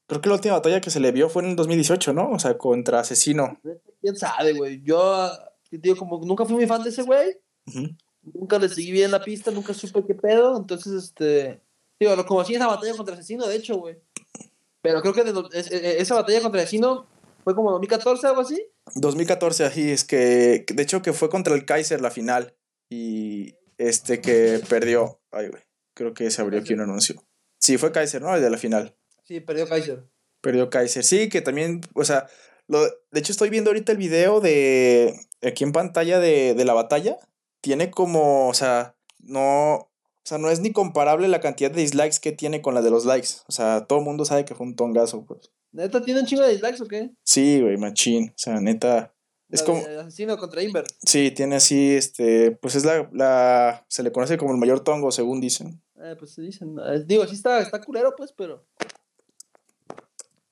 [0.07, 2.32] creo que la última batalla que se le vio fue en el 2018, ¿no?
[2.32, 3.62] O sea, contra Asesino.
[4.01, 4.82] Quién sabe, güey.
[4.84, 5.32] Yo,
[5.72, 7.38] yo digo, como nunca fui muy fan de ese güey,
[8.22, 11.61] nunca le seguí bien la pista, nunca supe qué pedo, entonces, este.
[11.99, 13.97] Digo, lo conocí en esa batalla contra Asesino, de hecho, güey.
[14.82, 17.05] Pero creo que de es- e- esa batalla contra Asesino
[17.43, 18.59] fue como 2014, algo así.
[18.95, 22.55] 2014, así es que, de hecho que fue contra el Kaiser la final
[22.89, 25.19] y este que perdió.
[25.32, 25.61] Ay, güey,
[25.93, 27.24] creo que se abrió aquí un anuncio.
[27.59, 28.36] Sí, fue Kaiser, ¿no?
[28.36, 28.95] El de la final.
[29.24, 30.03] Sí, perdió Kaiser.
[30.41, 31.03] Perdió Kaiser.
[31.03, 32.28] Sí, que también, o sea,
[32.67, 36.74] lo, de hecho estoy viendo ahorita el video de aquí en pantalla de, de la
[36.74, 37.18] batalla.
[37.62, 39.89] Tiene como, o sea, no, o
[40.24, 43.06] sea, no es ni comparable la cantidad de dislikes que tiene con la de los
[43.06, 43.30] likes.
[43.48, 45.52] O sea, todo el mundo sabe que fue un tongazo, pues.
[45.72, 47.12] ¿Neta tiene un chingo de dislikes o qué?
[47.24, 48.30] Sí, güey, machín.
[48.30, 49.14] O sea, neta.
[49.50, 50.86] Es como, Asesino contra Inver.
[51.06, 55.12] Sí, tiene así, este, pues es la, la, se le conoce como el mayor tongo,
[55.12, 55.82] según dicen.
[56.02, 56.78] Eh, pues se dicen.
[56.80, 58.64] eh, digo, sí está, está culero, pues, pero.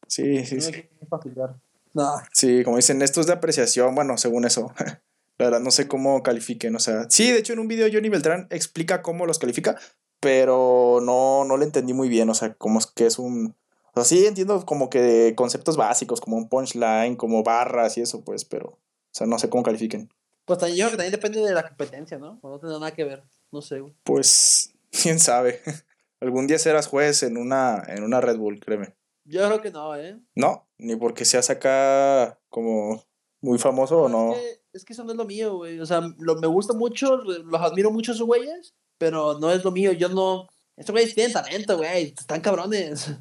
[0.07, 0.71] Sí, sí, no sí.
[0.71, 1.55] que para juzgar.
[1.93, 4.73] No, Sí, como dicen, esto es de apreciación, bueno, según eso.
[5.37, 8.09] La verdad, no sé cómo califiquen, o sea, sí, de hecho en un video Johnny
[8.09, 9.79] Beltrán explica cómo los califica,
[10.19, 13.55] pero no, no le entendí muy bien, o sea, como es que es un...
[13.85, 18.21] O sea, sí entiendo como que conceptos básicos, como un punchline, como barras y eso,
[18.21, 18.79] pues, pero, o
[19.11, 20.09] sea, no sé cómo califiquen.
[20.45, 22.37] pues también, yo creo que también depende de la competencia, ¿no?
[22.41, 23.23] O no tendrá nada que ver.
[23.51, 23.81] No sé.
[24.03, 25.61] Pues, quién sabe.
[26.19, 28.93] Algún día serás juez en una, en una Red Bull, créeme.
[29.29, 30.19] Yo creo que no, ¿eh?
[30.35, 30.69] ¿No?
[30.79, 33.03] ni porque seas acá como
[33.41, 34.33] muy famoso o no.
[34.33, 35.79] Es que, es que eso no es lo mío, güey.
[35.79, 39.71] O sea, lo, me gusta mucho, los admiro mucho esos güeyes, pero no es lo
[39.71, 39.91] mío.
[39.91, 40.47] Yo no.
[40.77, 42.15] Estos güeyes tienen talento, güey.
[42.17, 43.11] Están cabrones.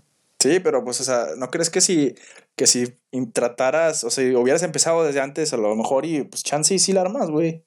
[0.40, 2.14] Sí, pero pues, o sea, ¿no crees que si,
[2.54, 2.96] que si
[3.32, 6.92] trataras, o sea, hubieras empezado desde antes, a lo mejor, y pues chance y sí
[6.92, 7.64] la armas, güey?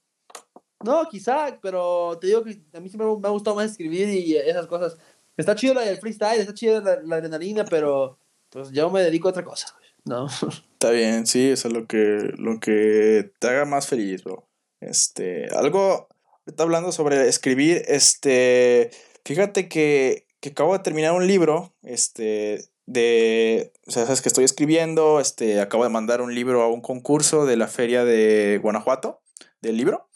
[0.82, 4.38] No, quizá, pero te digo que a mí siempre me ha gustado más escribir y
[4.38, 4.98] esas cosas.
[5.36, 8.18] Está chido la del freestyle, está chido la, la adrenalina, pero
[8.52, 9.90] pues yo me dedico a otra cosa, güey.
[10.06, 10.28] No.
[10.74, 14.48] Está bien, sí, eso es lo que, lo que te haga más feliz, bro.
[14.80, 16.08] Este, algo,
[16.46, 18.92] ahorita hablando sobre escribir, este,
[19.26, 24.44] fíjate que, que acabo de terminar un libro, este, de, o sea, sabes que estoy
[24.44, 29.22] escribiendo, este, acabo de mandar un libro a un concurso de la feria de Guanajuato,
[29.62, 30.10] del libro.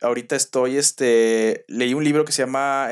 [0.00, 2.90] Ahorita estoy, este, leí un libro que se llama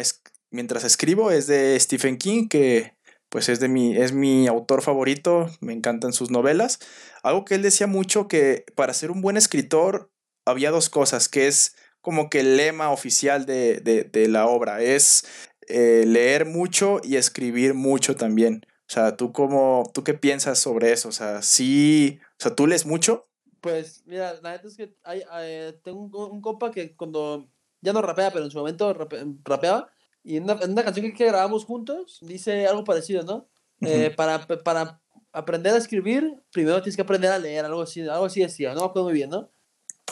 [0.50, 2.94] Mientras escribo, es de Stephen King, que
[3.30, 6.78] pues es de mi, es mi autor favorito, me encantan sus novelas.
[7.22, 10.10] Algo que él decía mucho que para ser un buen escritor
[10.44, 14.82] había dos cosas, que es como que el lema oficial de, de- de la obra,
[14.82, 15.24] es
[15.68, 18.66] eh, leer mucho y escribir mucho también.
[18.88, 21.08] O sea, ¿tú, cómo, ¿tú qué piensas sobre eso?
[21.08, 23.28] O sea, sí, o sea, ¿tú lees mucho?
[23.60, 27.48] Pues mira, la neta es que hay, eh, tengo un, compa que cuando
[27.82, 29.92] ya no rapea, pero en su momento rape- rapeaba,
[30.22, 33.48] y en una, en una canción que, grabamos juntos, dice algo parecido, ¿no?
[33.82, 35.00] Eh, para, para
[35.32, 38.80] aprender a escribir, primero tienes que aprender a leer, algo así, algo así decía, no
[38.80, 39.50] me acuerdo muy bien, ¿no?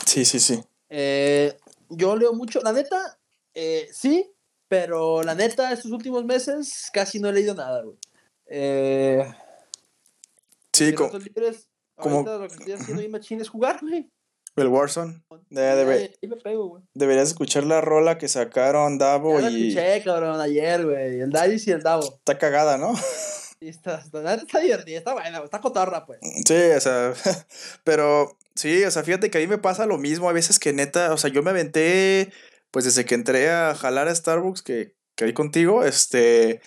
[0.05, 0.59] Sí, sí, sí.
[0.89, 1.55] Eh,
[1.89, 3.19] yo leo mucho, la neta,
[3.53, 4.31] eh, sí,
[4.67, 7.97] pero la neta, estos últimos meses casi no he leído nada, güey.
[8.47, 9.23] Eh,
[10.73, 10.95] Sí,
[11.25, 14.09] libres, como- ahorita lo que estoy haciendo bien machín es jugar, güey.
[14.61, 15.21] El Warzone.
[15.49, 16.83] Debe- ahí me pego, güey.
[16.93, 21.19] deberías escuchar la rola que sacaron Davo Ya la y escuché, cabrón, ayer, güey.
[21.21, 22.03] El Darius y el Davo.
[22.03, 22.93] está cagada, ¿no?
[23.61, 26.19] Y está, está, la está divertida, está buena, está cotorra, pues.
[26.47, 27.13] Sí, o sea,
[27.83, 30.71] pero sí, o sea, fíjate que a mí me pasa lo mismo a veces que
[30.71, 32.31] neta, o sea, yo me aventé,
[32.71, 36.61] pues desde que entré a jalar a Starbucks, que, que ahí contigo, este,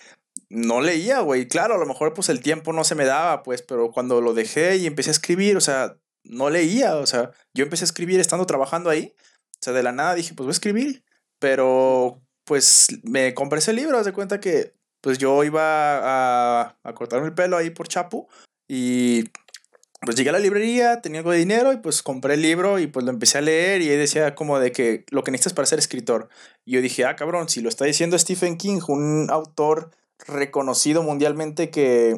[0.49, 3.63] no leía, güey, claro, a lo mejor pues el tiempo no se me daba, pues,
[3.63, 7.63] pero cuando lo dejé y empecé a escribir, o sea, no leía, o sea, yo
[7.63, 10.53] empecé a escribir estando trabajando ahí, o sea, de la nada dije, pues voy a
[10.53, 11.03] escribir,
[11.39, 15.61] pero pues me compré ese libro, haz de cuenta que pues yo iba
[16.61, 18.27] a, a cortarme el pelo ahí por Chapu
[18.67, 19.25] y
[20.05, 22.87] pues llegué a la librería, tenía algo de dinero y pues compré el libro y
[22.87, 25.65] pues lo empecé a leer y ahí decía como de que lo que necesitas para
[25.65, 26.29] ser escritor.
[26.65, 29.91] Y yo dije, ah, cabrón, si lo está diciendo Stephen King, un autor
[30.27, 32.15] reconocido mundialmente que,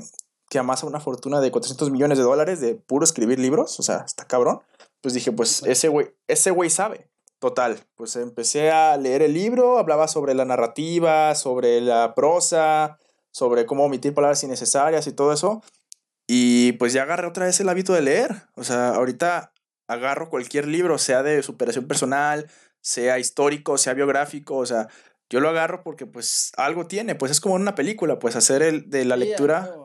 [0.50, 4.04] que amasa una fortuna de 400 millones de dólares de puro escribir libros, o sea,
[4.06, 4.62] está cabrón.
[5.02, 7.10] Pues dije, pues ese güey, ese güey sabe.
[7.40, 12.98] Total, pues empecé a leer el libro, hablaba sobre la narrativa, sobre la prosa,
[13.32, 15.62] sobre cómo omitir palabras innecesarias y todo eso.
[16.28, 18.34] Y pues ya agarré otra vez el hábito de leer.
[18.56, 19.52] O sea, ahorita
[19.88, 22.50] agarro cualquier libro, sea de superación personal,
[22.82, 24.88] sea histórico, sea biográfico, o sea,
[25.30, 28.90] yo lo agarro porque pues algo tiene, pues es como una película, pues hacer el,
[28.90, 29.76] de la lectura.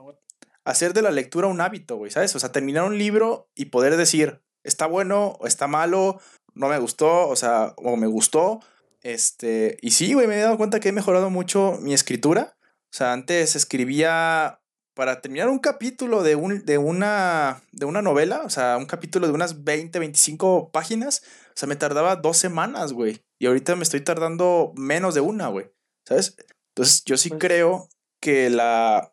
[0.65, 2.35] Hacer de la lectura un hábito, güey, ¿sabes?
[2.35, 6.21] O sea, terminar un libro y poder decir, está bueno o está malo,
[6.55, 8.61] no me gustó, o sea, o me gustó.
[9.03, 12.57] Este, y sí, güey, me he dado cuenta que he mejorado mucho mi escritura.
[12.93, 14.61] O sea, antes escribía
[14.95, 19.27] para terminar un capítulo de, un, de, una, de una novela, o sea, un capítulo
[19.27, 23.23] de unas 20, 25 páginas, o sea, me tardaba dos semanas, güey.
[23.39, 25.71] Y ahorita me estoy tardando menos de una, güey.
[26.07, 26.37] ¿Sabes?
[26.75, 27.89] Entonces, yo sí Pues- creo
[28.21, 29.13] que la,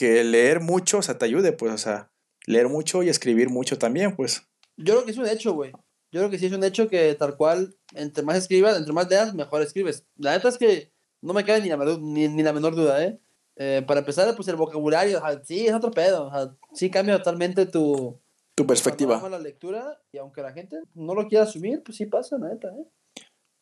[0.00, 2.10] que leer mucho, o sea, te ayude, pues, o sea,
[2.46, 4.42] leer mucho y escribir mucho también, pues.
[4.76, 5.72] Yo creo que es un hecho, güey.
[6.12, 9.08] Yo creo que sí es un hecho que tal cual, entre más escribas, entre más
[9.08, 10.04] leas, mejor escribes.
[10.16, 10.90] La neta es que
[11.22, 13.18] no me cabe ni la, menor- ni, ni la menor duda, ¿eh?
[13.56, 16.28] Eh, Para empezar, pues el vocabulario, o sea, sí, es otro pedo.
[16.28, 18.18] O sea, sí cambia totalmente tu
[18.56, 19.28] Tu perspectiva.
[19.28, 20.00] la lectura.
[20.12, 22.86] Y aunque la gente no lo quiera asumir, pues sí pasa, la neta, ¿eh?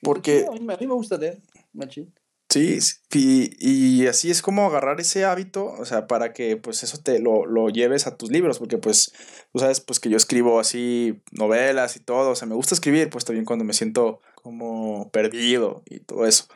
[0.02, 1.38] Porque- chido, A mí, me- a mí me gusta leer,
[1.72, 2.14] machín.
[2.50, 2.78] Sí,
[3.12, 7.18] y, y así es como agarrar ese hábito, o sea, para que pues eso te
[7.18, 9.12] lo, lo lleves a tus libros, porque pues
[9.52, 13.10] tú sabes pues que yo escribo así novelas y todo, o sea, me gusta escribir
[13.10, 16.46] pues también cuando me siento como perdido y todo eso.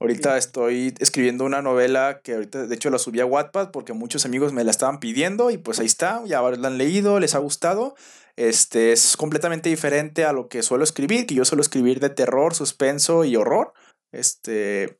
[0.00, 0.38] Ahorita Sí.
[0.40, 4.52] estoy escribiendo una novela que ahorita de hecho la subí a Wattpad porque muchos amigos
[4.52, 7.94] me la estaban pidiendo y pues ahí está, ya la han leído, les ha gustado.
[8.36, 12.54] Este es completamente diferente a lo que suelo escribir, que yo suelo escribir de terror,
[12.54, 13.72] suspenso y horror.
[14.12, 14.98] Este,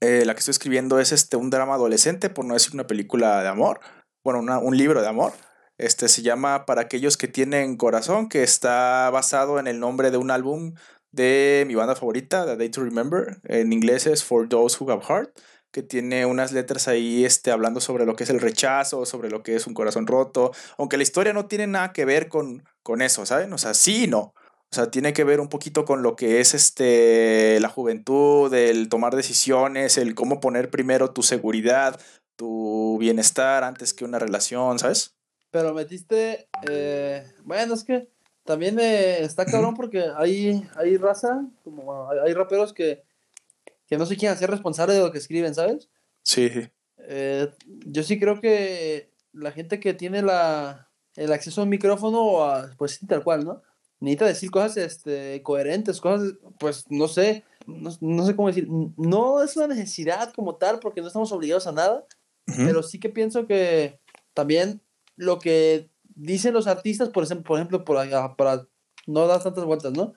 [0.00, 3.42] eh, la que estoy escribiendo es este, un drama adolescente, por no decir una película
[3.42, 3.80] de amor.
[4.24, 5.32] Bueno, una- un libro de amor.
[5.78, 10.16] Este se llama Para aquellos que tienen corazón, que está basado en el nombre de
[10.16, 10.74] un álbum
[11.12, 13.38] de mi banda favorita, The Day to Remember.
[13.44, 15.30] En inglés es For Those Who Have Heart.
[15.72, 19.42] que tiene unas letras ahí este, hablando sobre lo que es el rechazo, sobre lo
[19.42, 23.02] que es un corazón roto, aunque la historia no tiene nada que ver con, con
[23.02, 23.52] eso, ¿saben?
[23.52, 24.32] O sea, sí y no.
[24.72, 28.88] O sea, tiene que ver un poquito con lo que es este la juventud, el
[28.88, 32.00] tomar decisiones, el cómo poner primero tu seguridad,
[32.36, 35.16] tu bienestar antes que una relación, ¿sabes?
[35.50, 38.10] Pero metiste, eh, bueno, es que
[38.44, 43.04] también eh, está cabrón porque hay, hay raza, como hay, hay raperos que,
[43.86, 45.88] que no se quieren hacer responsable de lo que escriben, ¿sabes?
[46.22, 46.50] Sí.
[46.98, 47.48] Eh,
[47.86, 52.92] yo sí creo que la gente que tiene la, el acceso a un micrófono, pues
[52.92, 53.62] sí, tal cual, ¿no?
[54.00, 59.42] Necesita decir cosas este, coherentes, cosas, pues no sé, no, no sé cómo decir, no
[59.42, 62.04] es una necesidad como tal porque no estamos obligados a nada,
[62.44, 63.98] pero sí que pienso que
[64.34, 64.82] también
[65.16, 68.68] lo que dicen los artistas, por ejemplo, por ejemplo allá, para
[69.06, 70.14] no dar tantas vueltas, ¿no?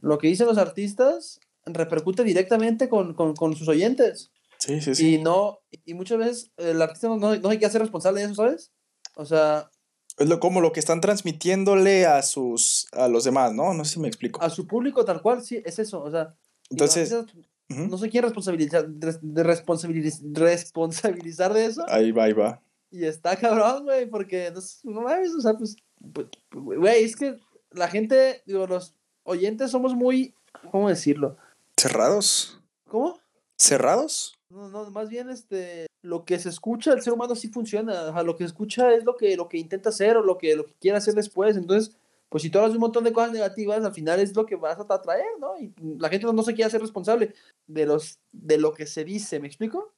[0.00, 4.32] Lo que dicen los artistas repercute directamente con, con, con sus oyentes.
[4.58, 5.14] Sí, sí, sí.
[5.14, 8.26] Y no, y muchas veces el artista no, no, no hay que hacer responsable de
[8.26, 8.72] eso, ¿sabes?
[9.16, 9.70] O sea,
[10.18, 13.72] Es lo, como lo que están transmitiéndole a sus a los demás, ¿no?
[13.74, 14.42] No sé si me explico.
[14.42, 16.02] a su público tal cual, sí, es eso.
[16.02, 16.34] O sea,
[16.70, 17.88] Entonces, artistas Ujú.
[17.88, 21.84] no se quieren responsabilizar, de, responsabiliz- responsabilizar de eso.
[21.88, 22.60] Ahí va, ahí va.
[22.90, 24.60] Y está cabrón, güey, porque no,
[24.92, 25.76] no mames, o sea, pues,
[26.12, 27.36] pues, güey, es que
[27.70, 28.94] la gente, digo, los
[29.24, 30.34] oyentes somos muy,
[30.70, 31.38] ¿cómo decirlo?
[31.78, 32.60] ¿Cerrados?
[32.88, 33.18] ¿Cómo?
[33.56, 34.34] ¿Cerrados?
[34.50, 38.12] No, no, más bien este, lo que se escucha, el ser humano sí funciona, o
[38.12, 40.66] sea, lo que escucha es lo que, lo que intenta hacer o lo que, lo
[40.66, 41.96] que quiere hacer después, entonces,
[42.28, 44.56] pues si tú hablas de un montón de cosas negativas, al final es lo que
[44.56, 45.56] vas a atraer, ¿no?
[45.58, 47.34] Y la gente no, no se quiere hacer responsable
[47.66, 49.92] de, los, de lo que se dice, ¿me explico?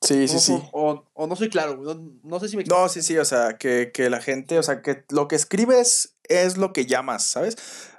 [0.00, 0.62] Sí, sí, O- sí.
[0.72, 2.80] O, o no soy claro, no, no sé si me explico.
[2.82, 6.16] No, sí, sí, o sea, que, que la gente, o sea, que lo que escribes
[6.28, 7.56] es lo que llamas, ¿sabes?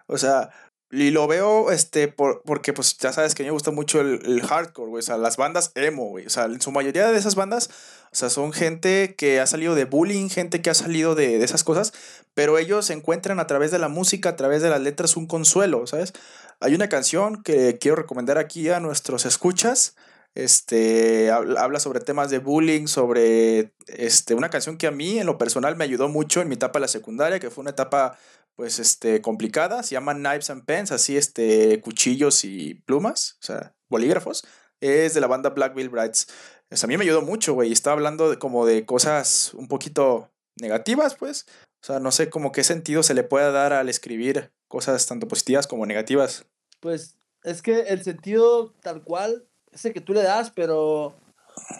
[0.07, 0.49] O sea,
[0.89, 3.99] y lo veo, este, por, porque pues ya sabes que a mí me gusta mucho
[3.99, 7.11] el, el hardcore, güey, o sea, las bandas emo, güey, o sea, en su mayoría
[7.11, 7.69] de esas bandas,
[8.11, 11.43] o sea, son gente que ha salido de bullying, gente que ha salido de, de
[11.43, 11.93] esas cosas,
[12.33, 15.85] pero ellos encuentran a través de la música, a través de las letras, un consuelo,
[15.87, 16.13] ¿sabes?
[16.61, 19.95] Hay una canción que quiero recomendar aquí a nuestros escuchas,
[20.35, 25.37] este, habla, sobre temas de bullying, sobre este, una canción que a mí en lo
[25.37, 28.17] personal me ayudó mucho en mi etapa de la secundaria, que fue una etapa
[28.57, 33.73] pues este, complicada, se llama Knives and Pens, así este, cuchillos y plumas, o sea,
[33.87, 34.45] bolígrafos,
[34.81, 36.27] es de la banda Black Bill Brides.
[36.71, 40.29] Sea, a mí me ayudó mucho, güey, estaba hablando de, como de cosas un poquito
[40.59, 41.45] negativas, pues,
[41.81, 45.27] o sea, no sé como qué sentido se le pueda dar al escribir cosas tanto
[45.27, 46.45] positivas como negativas.
[46.81, 51.15] Pues es que el sentido tal cual es que tú le das, pero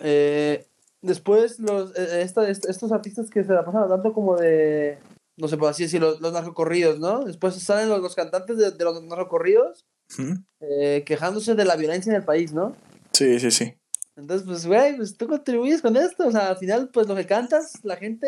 [0.02, 0.68] eh,
[1.02, 5.00] después los, esta- est- estos artistas que se la pasan hablando como de,
[5.38, 7.24] no sé por así decirlo, los, los narcocorridos, ¿no?
[7.24, 9.86] Después salen los, los cantantes de, de los narcocorridos
[10.60, 12.76] eh, quejándose de la violencia en el país, ¿no?
[13.14, 13.74] Sí, sí, sí.
[14.16, 17.28] Entonces, pues, güey, pues tú contribuyes con esto, o sea, al final, pues lo que
[17.28, 18.28] cantas, la gente,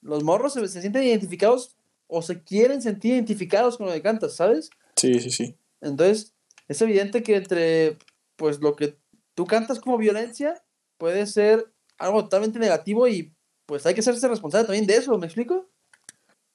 [0.00, 1.76] los morros se, se sienten identificados
[2.06, 4.70] o se quieren sentir identificados con lo que cantas, ¿sabes?
[4.96, 5.56] Sí, sí, sí.
[5.82, 6.32] Entonces,
[6.68, 7.98] es evidente que entre,
[8.36, 8.96] pues, lo que
[9.34, 10.62] tú cantas como violencia
[10.96, 13.34] puede ser algo totalmente negativo y,
[13.66, 15.68] pues, hay que hacerse responsable también de eso, ¿me explico?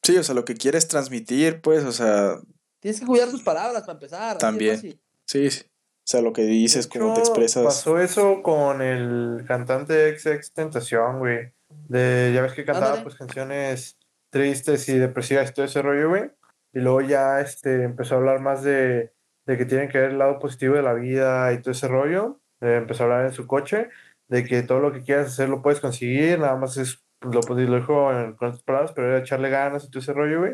[0.04, 2.40] Sí, o sea, lo que quieres transmitir, pues, o sea,
[2.82, 4.38] Tienes que cuidar tus palabras para empezar.
[4.40, 4.78] También.
[5.26, 5.64] sí, sí.
[6.04, 7.64] O sea, lo que dices, cómo te expresas.
[7.64, 11.54] Pasó eso con el cantante XX Tentación, güey.
[11.70, 13.04] De, ya ves que cantaba Ándale.
[13.04, 13.98] pues canciones
[14.32, 16.32] tristes y depresivas y todo ese rollo, güey.
[16.74, 19.14] Y luego ya este, empezó a hablar más de,
[19.46, 22.42] de que tienen que ver el lado positivo de la vida y todo ese rollo.
[22.62, 23.90] Eh, empezó a hablar en su coche
[24.28, 27.56] de que todo lo que quieras hacer lo puedes conseguir, nada más es, pues, lo,
[27.56, 30.54] lo dijo en, con palabras, pero era echarle ganas y todo ese rollo, güey.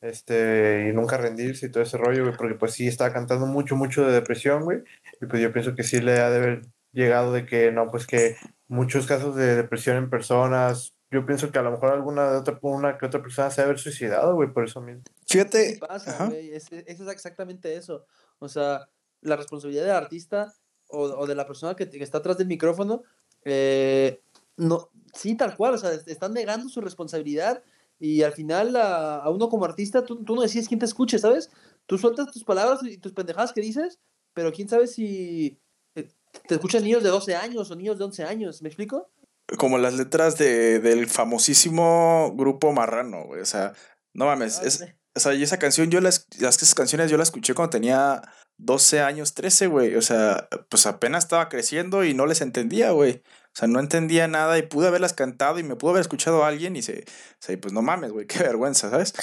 [0.00, 3.74] Este, y nunca rendirse y todo ese rollo, güey, porque pues sí estaba cantando mucho,
[3.76, 4.78] mucho de depresión, güey.
[5.20, 6.62] Y pues yo pienso que sí le ha de haber
[6.92, 8.36] llegado de que no, pues que
[8.68, 12.58] muchos casos de depresión en personas, yo pienso que a lo mejor alguna de otra,
[12.62, 15.02] una que otra persona se ha de haber suicidado, güey, por eso mismo.
[15.26, 16.26] Fíjate, pasa, ajá.
[16.26, 16.52] güey.
[16.52, 18.06] Es, es- es exactamente eso.
[18.38, 18.88] O sea,
[19.20, 20.52] la responsabilidad del artista
[20.90, 23.02] o, o de la persona que, que está atrás del micrófono,
[23.44, 24.20] eh,
[24.58, 25.74] no, sí, tal cual.
[25.74, 27.62] O sea, est- están negando su responsabilidad
[27.98, 31.18] y al final a, a uno como artista, tú, tú no decides quién te escuche,
[31.18, 31.50] ¿sabes?
[31.86, 33.98] Tú sueltas tus palabras y tus pendejadas que dices,
[34.34, 35.58] pero quién sabe si
[36.46, 38.60] te escuchan niños de 12 años o niños de 11 años.
[38.62, 39.10] ¿Me explico?
[39.56, 43.40] como las letras de, del famosísimo grupo Marrano, güey.
[43.40, 43.72] O sea,
[44.12, 44.58] no mames.
[44.58, 44.84] Ah, es-
[45.16, 48.22] o sea, y esa canción, yo las, las esas canciones yo las escuché cuando tenía
[48.58, 49.96] 12 años, 13, güey.
[49.96, 53.22] O sea, pues apenas estaba creciendo y no les entendía, güey.
[53.58, 56.76] Sea, no entendía nada y pude haberlas cantado y me pudo haber escuchado a alguien
[56.76, 57.04] y se,
[57.48, 59.14] y pues no mames, güey, qué vergüenza, ¿sabes?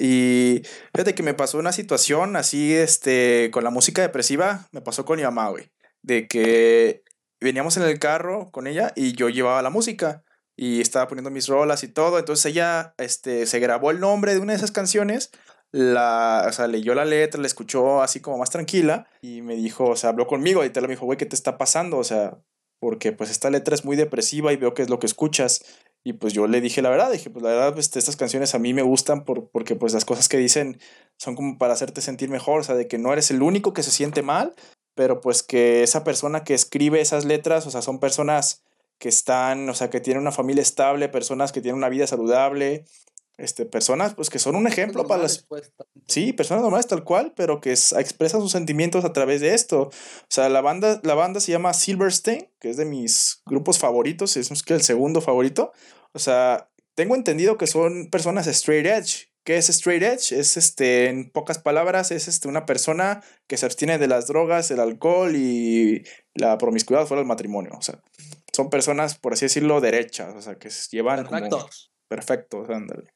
[0.00, 0.62] Y
[0.92, 5.18] fíjate que me pasó una situación así, este, con la música depresiva, me pasó con
[5.18, 5.70] mi mamá, güey.
[6.02, 7.04] De que
[7.40, 10.24] veníamos en el carro con ella y yo llevaba la música
[10.56, 12.18] y estaba poniendo mis rolas y todo.
[12.18, 15.30] Entonces ella este, se grabó el nombre de una de esas canciones,
[15.70, 19.90] la, o sea, leyó la letra, la escuchó así como más tranquila y me dijo,
[19.90, 21.98] o sea, habló conmigo y te lo dijo, güey, ¿qué te está pasando?
[21.98, 22.38] O sea,
[22.80, 25.64] porque pues esta letra es muy depresiva y veo que es lo que escuchas.
[26.04, 28.58] Y pues yo le dije la verdad, dije, pues la verdad, pues, estas canciones a
[28.58, 30.80] mí me gustan por, porque pues las cosas que dicen
[31.16, 33.82] son como para hacerte sentir mejor, o sea, de que no eres el único que
[33.82, 34.54] se siente mal,
[34.94, 38.62] pero pues que esa persona que escribe esas letras, o sea, son personas
[38.98, 42.84] que están, o sea, que tienen una familia estable, personas que tienen una vida saludable,
[43.38, 45.38] este, personas pues que son un ejemplo para las...
[45.44, 45.72] Pues,
[46.06, 49.82] Sí, personas normales tal cual, pero que es- expresan sus sentimientos a través de esto.
[49.82, 49.90] O
[50.28, 54.62] sea, la banda, la banda se llama Silverstein, que es de mis grupos favoritos, es
[54.62, 55.72] que el segundo favorito.
[56.12, 59.28] O sea, tengo entendido que son personas straight edge.
[59.44, 60.32] ¿Qué es straight edge?
[60.32, 64.70] Es este, en pocas palabras, es este, una persona que se abstiene de las drogas,
[64.70, 67.72] el alcohol y la promiscuidad fuera del matrimonio.
[67.78, 68.02] O sea,
[68.52, 71.92] son personas, por así decirlo, derechas, o sea, que se llevan como- Perfectos.
[72.08, 73.10] perfectos, ándale.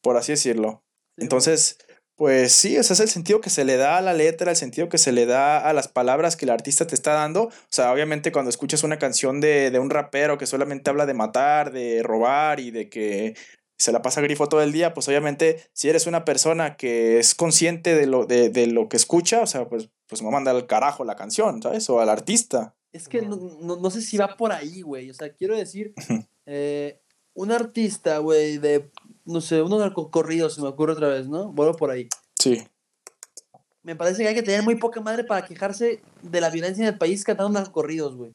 [0.00, 0.82] Por así decirlo.
[1.16, 1.78] Entonces,
[2.16, 4.88] pues sí, ese es el sentido que se le da a la letra, el sentido
[4.88, 7.44] que se le da a las palabras que el artista te está dando.
[7.44, 11.14] O sea, obviamente cuando escuchas una canción de, de un rapero que solamente habla de
[11.14, 13.34] matar, de robar y de que
[13.76, 17.34] se la pasa grifo todo el día, pues obviamente si eres una persona que es
[17.34, 20.66] consciente de lo, de, de lo que escucha, o sea, pues, pues me manda al
[20.66, 21.90] carajo la canción, ¿sabes?
[21.90, 22.76] O al artista.
[22.92, 25.10] Es que no, no, no sé si va por ahí, güey.
[25.10, 25.94] O sea, quiero decir,
[26.46, 27.00] eh,
[27.34, 28.90] un artista, güey, de,
[29.24, 31.52] no sé, unos narcocorridos, se me ocurre otra vez, ¿no?
[31.52, 32.08] Vuelvo por ahí.
[32.38, 32.62] Sí.
[33.82, 36.92] Me parece que hay que tener muy poca madre para quejarse de la violencia en
[36.92, 38.32] el país cantando narcocorridos, güey.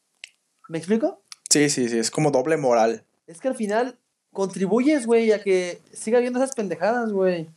[0.68, 1.22] ¿Me explico?
[1.48, 3.04] Sí, sí, sí, es como doble moral.
[3.26, 3.98] Es que al final
[4.32, 7.48] contribuyes, güey, a que siga habiendo esas pendejadas, güey.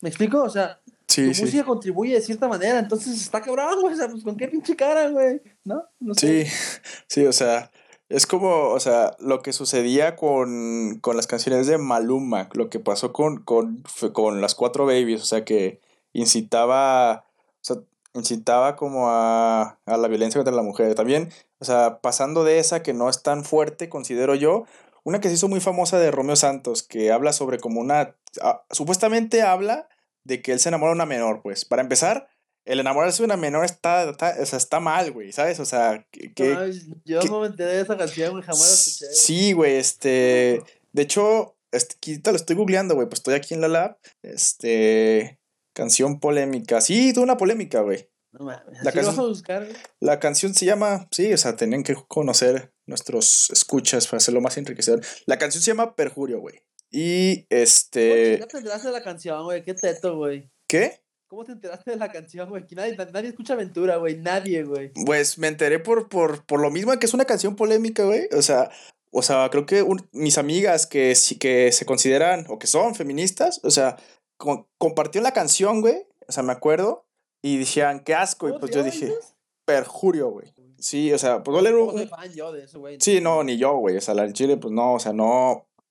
[0.00, 0.42] ¿Me explico?
[0.42, 1.42] O sea, Sí, tu sí.
[1.42, 3.94] música contribuye de cierta manera, entonces está cabrón, güey.
[3.94, 5.40] O sea, pues con qué pinche cara, güey.
[5.64, 5.82] ¿No?
[6.00, 6.44] No sé.
[6.44, 6.52] Sí,
[7.06, 7.70] sí, o sea,
[8.08, 12.80] es como, o sea, lo que sucedía con, con las canciones de Maluma, lo que
[12.80, 13.82] pasó con, con,
[14.12, 15.80] con las cuatro babies, o sea, que
[16.12, 17.76] incitaba, o sea,
[18.14, 20.94] incitaba como a, a la violencia contra la mujer.
[20.94, 24.64] También, o sea, pasando de esa que no es tan fuerte, considero yo,
[25.04, 28.62] una que se hizo muy famosa de Romeo Santos, que habla sobre como una, ah,
[28.70, 29.88] supuestamente habla
[30.24, 32.28] de que él se enamora de una menor, pues, para empezar,
[32.68, 35.58] el enamorarse de una menor está, está, o sea, está mal, güey, ¿sabes?
[35.58, 36.32] O sea, que...
[36.54, 36.66] No
[37.04, 39.06] yo que- no me enteré de esa canción, güey, jamás la escuché.
[39.06, 39.16] güey.
[39.16, 40.62] Sí, güey, este...
[40.92, 43.98] De hecho, este, lo estoy googleando, güey, pues estoy aquí en la lab.
[44.22, 45.38] Este...
[45.72, 46.80] Canción polémica.
[46.80, 48.08] Sí, tuvo una polémica, güey.
[48.32, 49.76] No mames, La canción- vas a buscar, güey.
[50.00, 51.08] La canción se llama...
[51.10, 55.00] Sí, o sea, tenían que conocer nuestros escuchas para hacerlo más enriquecedor.
[55.26, 56.60] La canción se llama Perjurio, güey.
[56.90, 58.38] Y ¿Cómo este...
[58.46, 59.62] te enteraste de la canción, güey?
[59.62, 60.50] Qué teto, güey.
[60.66, 61.00] ¿Qué?
[61.28, 62.64] ¿Cómo te enteraste de la canción, güey?
[62.70, 64.16] Nadie, nadie escucha Aventura, güey.
[64.16, 64.92] Nadie, güey.
[65.04, 68.28] Pues me enteré por, por, por lo mismo que es una canción polémica, güey.
[68.36, 68.70] O sea,
[69.10, 72.94] o sea, creo que un- mis amigas que sí que se consideran o que son
[72.94, 73.96] feministas, o sea,
[74.38, 76.06] co- compartieron la canción, güey.
[76.26, 77.04] O sea, me acuerdo.
[77.42, 78.48] Y decían, qué asco.
[78.48, 79.34] Y ¿Cómo pues yo dije, dices?
[79.66, 80.52] perjurio, güey.
[80.78, 81.92] Sí, o sea, pues a leer No un...
[81.98, 82.96] soy fan yo de eso, güey.
[83.00, 83.96] Sí, no, ni yo, güey.
[83.96, 85.50] O sea, la del chile, pues no, o sea, no.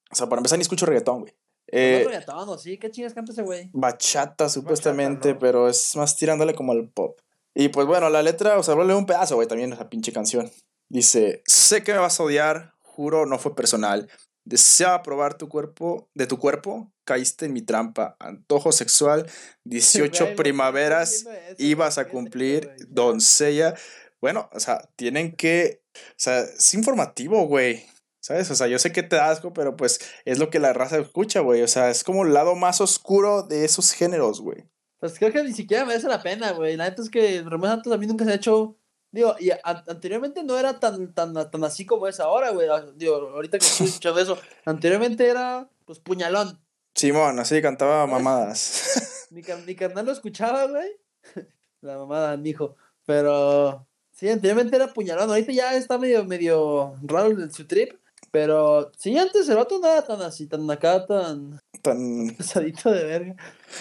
[0.09, 1.33] O sea, para empezar, ni escucho reggaetón, güey.
[1.67, 2.77] Eh, reggaetón, ¿o sí?
[2.77, 3.69] ¿Qué chingas canta ese güey?
[3.73, 5.39] bachata, supuestamente, ¿no?
[5.39, 7.19] pero es más tirándole como al pop.
[7.53, 10.51] Y pues bueno, la letra, o sea, leer un pedazo, güey, también esa pinche canción.
[10.89, 14.09] Dice, sé que me vas a odiar, juro, no fue personal.
[14.45, 18.15] Deseaba probar tu cuerpo, de tu cuerpo, caíste en mi trampa.
[18.19, 19.29] Antojo sexual,
[19.65, 23.75] 18 Güey, lo primaveras, eso, ibas a cumplir, doncella.
[24.21, 27.85] Bueno, o sea, tienen que, o sea, es informativo, güey.
[28.27, 28.51] ¿Sabes?
[28.51, 30.97] O sea, yo sé que te da asco, pero pues es lo que la raza
[30.97, 31.61] escucha, güey.
[31.61, 34.65] O sea, es como el lado más oscuro de esos géneros, güey.
[34.99, 36.75] Pues creo que ni siquiera merece la pena, güey.
[36.75, 38.75] La neta es que Romeo Santos a mí nunca se ha hecho.
[39.13, 42.67] Digo, y anteriormente no era tan, tan, tan así como es ahora, güey.
[42.67, 44.37] Ah, Digo, ahorita que estoy escuchando eso.
[44.65, 46.59] Anteriormente era, pues, puñalón.
[46.95, 49.27] Simón, así cantaba mamadas.
[49.31, 50.89] Mi, car- mi carnal lo escuchaba, güey.
[51.81, 52.75] La mamada, mijo.
[53.05, 55.29] Pero, sí, anteriormente era puñalón.
[55.29, 57.93] Ahorita ya está medio, medio raro el- su trip.
[58.31, 62.35] Pero, sí, antes el vato no era tan así, tan acá, tan Tan.
[62.37, 63.35] pesadito de verga.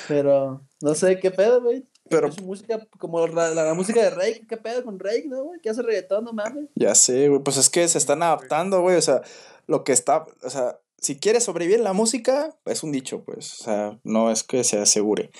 [0.08, 1.84] Pero, no sé qué pedo, güey.
[2.08, 5.42] Pero Es música como la, la- la música de Rake, ¿qué pedo con Rake, no,
[5.44, 5.60] güey?
[5.60, 6.68] ¿Qué hace reggaetón, no mames?
[6.76, 7.42] ya sé, güey.
[7.42, 8.96] Pues es que se están adaptando, güey.
[8.96, 9.22] O sea,
[9.66, 10.24] lo que está.
[10.44, 13.60] O sea, si quieres sobrevivir en la música, es un dicho, pues.
[13.60, 15.30] O sea, no es que se asegure.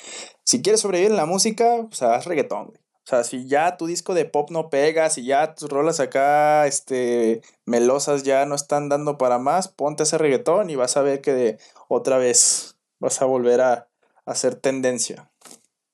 [0.43, 2.81] Si quieres sobrevivir en la música, o sea, haz reggaetón, güey.
[3.07, 6.67] O sea, si ya tu disco de pop no pega, si ya tus rolas acá,
[6.67, 11.21] este, melosas ya no están dando para más, ponte ese reggaetón y vas a ver
[11.21, 13.89] que de, otra vez vas a volver a, a
[14.25, 15.31] hacer tendencia.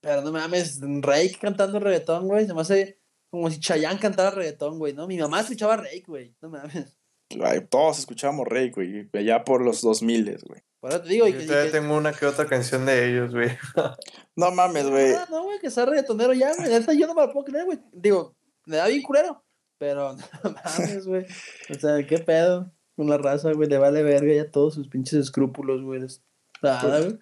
[0.00, 2.98] Pero no mames, Rake cantando reggaetón, güey, se me hace
[3.30, 5.06] como si Chayanne cantara reggaetón, güey, ¿no?
[5.06, 6.34] Mi mamá escuchaba Rake, güey.
[6.40, 6.96] No mames.
[7.42, 10.62] Ay, todos escuchábamos Rey, güey, allá por los 2000, güey.
[10.82, 12.84] Por eso te digo, y Yo que, y todavía que- tengo una que otra canción
[12.84, 13.56] de ellos, güey.
[14.36, 15.12] No mames, güey.
[15.14, 16.68] Ah, no, güey, que sea reggaetonero ya, güey.
[16.68, 17.78] Neta, yo no me lo puedo creer, güey.
[17.92, 18.34] Digo,
[18.66, 19.44] me da bien culero.
[19.78, 21.24] Pero no mames, güey.
[21.70, 23.68] O sea, qué pedo con la raza, güey.
[23.68, 26.00] Le vale verga ya todos sus pinches escrúpulos, güey.
[26.62, 27.18] Nada, güey.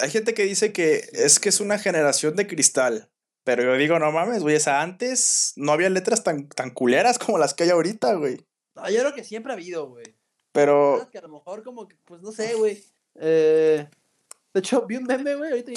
[0.00, 3.10] Hay gente que dice que es que es una generación de cristal.
[3.42, 4.54] Pero yo digo, no mames, güey.
[4.54, 8.46] O sea, antes no había letras tan, tan culeras como las que hay ahorita, güey.
[8.76, 10.14] No, yo creo que siempre ha habido, güey.
[10.52, 12.84] Pero, que a lo mejor como que, pues no sé, güey.
[13.16, 13.86] Eh,
[14.54, 15.72] de hecho, vi un meme, güey, ahorita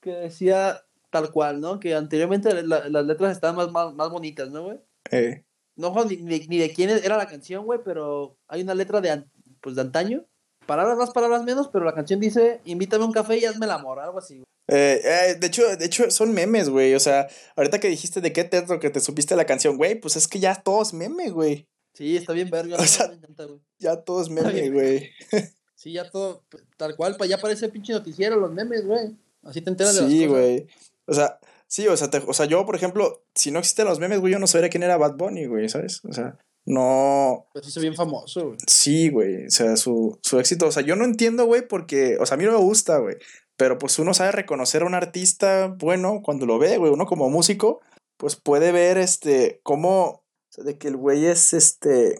[0.00, 1.80] que decía tal cual, ¿no?
[1.80, 4.78] Que anteriormente la- las letras estaban más, más, más bonitas, ¿no, güey?
[5.10, 5.44] eh,
[5.76, 9.24] No ni, ni, ni de quién era la canción, güey, pero hay una letra de,
[9.60, 10.24] pues, de antaño.
[10.66, 13.72] Palabras más, palabras menos, pero la canción dice, invítame a un café y hazme el
[13.72, 14.44] amor, algo así, güey.
[14.70, 16.94] eh, eh, de hecho, de hecho, son memes, güey.
[16.94, 17.26] O sea,
[17.56, 20.40] ahorita que dijiste de qué teatro que te supiste la canción, güey, pues es que
[20.40, 21.66] ya todo es meme, güey.
[21.94, 23.46] Sí, está bien verga, O sea- me encanta.
[23.78, 25.10] Ya todo es meme, güey.
[25.78, 26.42] Sí, ya todo,
[26.76, 29.16] tal cual, ya parece pinche noticiero los memes, güey.
[29.44, 30.30] Así te enteras de las Sí, cosas.
[30.42, 30.66] güey.
[31.06, 34.00] O sea, sí, o sea, te- o sea, yo, por ejemplo, si no existen los
[34.00, 36.04] memes, güey, yo no sabría quién era Bad Bunny, güey, ¿sabes?
[36.04, 37.46] O sea, no.
[37.52, 38.58] Pues hizo bien famoso, güey.
[38.66, 39.46] Sí, güey.
[39.46, 40.66] O sea, su, su éxito.
[40.66, 42.16] O sea, yo no entiendo, güey, porque.
[42.18, 43.16] O sea, a mí no me gusta, güey.
[43.56, 46.92] Pero pues uno sabe reconocer a un artista bueno cuando lo ve, güey.
[46.92, 47.80] Uno como músico,
[48.16, 49.60] pues puede ver este.
[49.62, 50.04] cómo.
[50.04, 52.18] O sea, de que el güey es este.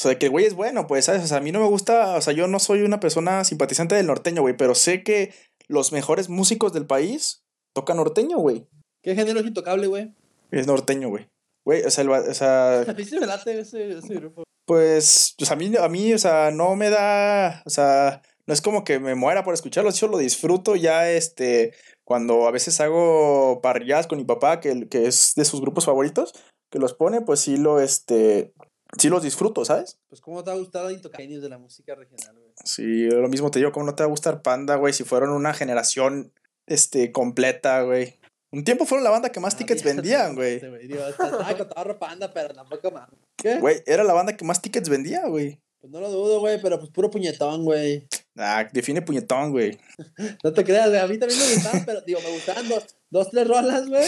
[0.00, 1.24] O sea, de que el güey es bueno, pues, ¿sabes?
[1.24, 2.16] O sea, a mí no me gusta.
[2.16, 4.56] O sea, yo no soy una persona simpatizante del norteño, güey.
[4.56, 5.34] Pero sé que
[5.68, 7.44] los mejores músicos del país
[7.74, 8.66] tocan norteño, güey.
[9.02, 10.14] ¿Qué género es intocable, güey?
[10.50, 11.28] Es norteño, güey.
[11.66, 14.44] Güey, o sea, el o sea, A mí sí me late ese, ese grupo.
[14.64, 18.62] Pues, pues a mí, a mí, o sea, no me da, o sea, no es
[18.62, 21.74] como que me muera por escucharlo, yo lo disfruto ya, este,
[22.04, 26.32] cuando a veces hago parrilladas con mi papá, que, que es de sus grupos favoritos,
[26.70, 28.54] que los pone, pues sí lo, este,
[28.98, 29.98] sí los disfruto, ¿sabes?
[30.08, 32.52] Pues, ¿cómo te ha gustado Intocable de la música regional, güey?
[32.64, 34.92] Sí, lo mismo te digo, ¿cómo no te va a gustar Panda, güey?
[34.92, 36.32] Si fueron una generación,
[36.66, 38.18] este, completa, güey.
[38.52, 40.56] Un tiempo fueron la banda que más Ah, tickets vendían, güey.
[40.56, 43.18] estaba panda, pero tampoco mames.
[43.36, 43.58] ¿Qué?
[43.60, 45.60] Güey, era la banda que más tickets vendía, güey.
[45.80, 48.06] Pues no lo dudo, güey, pero pues puro puñetón, güey.
[48.36, 49.78] Ah, define puñetón, güey.
[50.44, 51.00] No te creas, güey.
[51.00, 54.04] A mí también me gustaban, pero digo, me gustaban dos, dos tres rolas, güey.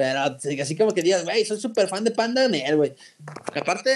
[0.00, 2.94] Pero sí, así como que digas, güey, soy súper fan de Panda Nel, güey.
[3.54, 3.90] Aparte,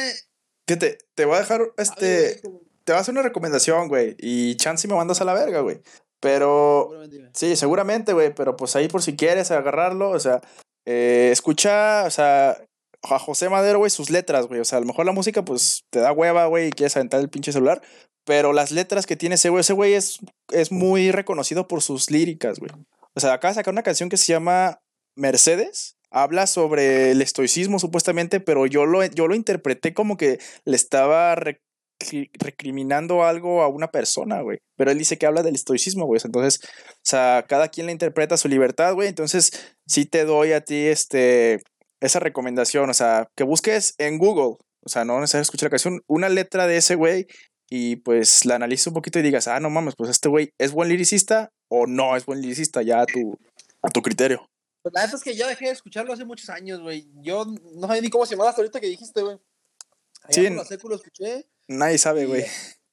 [0.68, 2.42] Fíjate, te voy a dejar, este,
[2.84, 4.14] te voy a hacer una recomendación, güey.
[4.18, 5.80] Y chance me mandas a la verga, güey.
[6.20, 6.90] Pero,
[7.32, 8.34] sí, seguramente, güey.
[8.34, 10.42] Pero pues ahí por si quieres agarrarlo, o sea,
[10.84, 12.59] eh, escucha, o sea,
[13.00, 14.61] a José Madero, güey, sus letras, güey.
[14.61, 17.20] O sea, a lo mejor la música, pues te da hueva, güey, y quieres aventar
[17.20, 17.80] el pinche celular.
[18.26, 20.18] Pero las letras que tiene ese güey, ese güey es,
[20.52, 22.72] es muy reconocido por sus líricas, güey.
[23.14, 24.82] O sea, acaba de sacar una canción que se llama
[25.14, 25.93] Mercedes.
[26.16, 31.34] Habla sobre el estoicismo, supuestamente, pero yo lo, yo lo interpreté como que le estaba
[31.34, 31.60] re-
[31.98, 34.58] cri- recriminando algo a una persona, güey.
[34.76, 36.20] Pero él dice que habla del estoicismo, güey.
[36.24, 39.08] Entonces, o sea, cada quien le interpreta su libertad, güey.
[39.08, 39.50] Entonces,
[39.88, 41.60] sí te doy a ti este,
[42.00, 42.90] esa recomendación.
[42.90, 44.56] O sea, que busques en Google.
[44.86, 46.00] O sea, no necesariamente escuchar la canción.
[46.06, 47.26] Una letra de ese güey
[47.68, 50.70] y pues la analices un poquito y digas, ah, no mames, pues este güey es
[50.70, 53.36] buen liricista o no es buen liricista, ya a tu,
[53.82, 54.46] a tu criterio.
[54.85, 57.09] Pues la neta es que yo dejé de escucharlo hace muchos años, güey.
[57.22, 59.39] Yo no sabía ni cómo se llamaba hasta ahorita que dijiste, güey.
[60.24, 61.47] Allá Sí, por la secu lo escuché.
[61.68, 62.45] Nadie sabe, güey.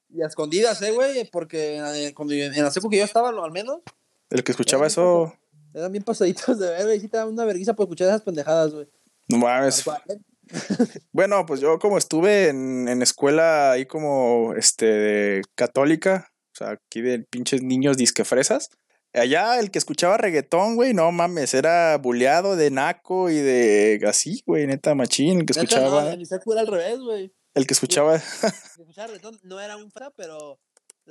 [0.09, 3.31] Y a escondidas, eh, güey, porque eh, cuando yo- en la secu que yo estaba,
[3.33, 3.81] lo- al menos,
[4.29, 5.35] El que escuchaba bien eso,
[5.73, 6.99] eran bien pasaditos de ver, güey.
[7.01, 8.87] Sí te daban una vergüenza por escuchar esas pendejadas, güey.
[9.27, 9.85] no mames.
[10.07, 10.17] ¿eh?
[11.11, 17.01] Bueno, pues yo como estuve en, en escuela ahí como este católica, o sea, aquí
[17.01, 18.69] de pinches niños disque fresas.
[19.13, 24.41] Allá el que escuchaba reggaetón, güey, no mames, era buleado de naco y de así,
[24.45, 27.33] güey, neta machín, el que escuchaba, no, al revés, güey.
[27.53, 30.59] el que escuchaba El que escuchaba reggaetón no era un fra, pero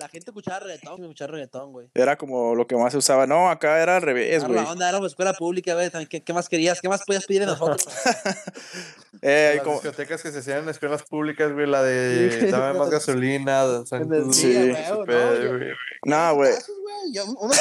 [0.01, 1.89] la gente escuchaba reggaetón, escuchaba reggaetón, güey.
[1.95, 3.27] era como lo que más se usaba.
[3.27, 4.61] No, acá era al revés, Era güey.
[4.65, 5.91] la onda, era escuela pública, güey.
[6.09, 6.81] ¿Qué, ¿Qué más querías?
[6.81, 7.87] ¿Qué más podías pedir de nosotros?
[9.23, 12.89] Eh, Las como- discotecas que se hacían en escuelas públicas, güey, la de dame más
[12.91, 15.73] gasolina, San Sí, güey.
[16.07, 16.53] no, güey.
[17.39, 17.53] Uno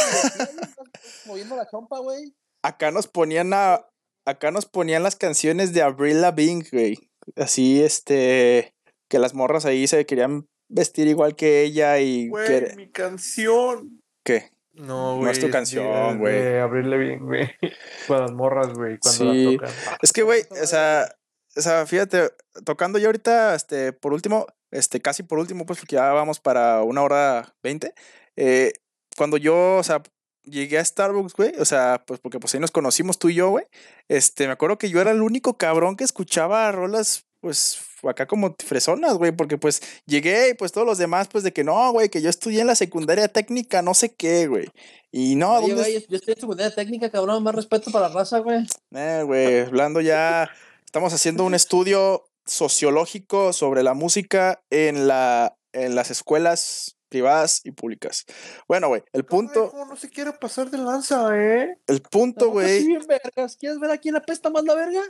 [1.26, 2.34] moviendo la chompa, güey.
[2.64, 3.86] Acá nos ponían a,
[4.26, 6.98] acá nos ponían las canciones de Avril Lavigne, güey.
[7.36, 8.74] Así, este,
[9.10, 14.02] que las morras ahí se querían vestir igual que ella y Güey, que, mi canción.
[14.24, 14.52] ¿qué?
[14.74, 15.32] No, No güey.
[15.32, 16.58] es tu canción, güey.
[16.60, 17.50] Abrirle bien, güey.
[18.08, 19.58] Con las morras, güey, cuando Sí.
[19.58, 19.98] las tocan.
[20.02, 21.14] Es que, güey, o sea,
[21.58, 22.30] o sea, fíjate,
[22.64, 26.84] tocando yo ahorita, este, por último, este, casi por último, pues porque ya vamos para
[26.84, 27.94] una hora veinte.
[28.38, 28.72] eh,
[29.18, 30.02] cuando yo, o sea,
[30.44, 33.50] llegué a Starbucks, güey, o sea, pues porque pues ahí nos conocimos tú y yo,
[33.50, 33.66] güey.
[34.08, 38.56] Este, me acuerdo que yo era el único cabrón que escuchaba rolas, pues acá como
[38.58, 42.10] fresonas, güey, porque pues llegué y pues todos los demás, pues de que no, güey,
[42.10, 44.68] que yo estudié en la secundaria técnica, no sé qué, güey.
[45.12, 48.14] Y no, Oye, ¿dónde güey, yo estoy en secundaria técnica, cabrón, más respeto para la
[48.14, 48.66] raza, güey.
[48.94, 50.50] Eh, güey, hablando ya,
[50.86, 57.72] estamos haciendo un estudio sociológico sobre la música en, la, en las escuelas privadas y
[57.72, 58.26] públicas.
[58.68, 61.78] Bueno, güey, el punto, ¿Cómo no se quiere pasar de lanza, eh?
[61.88, 63.58] el punto, güey, bien vergas.
[63.58, 65.02] ¿Quieres ver a quién apesta más la verga?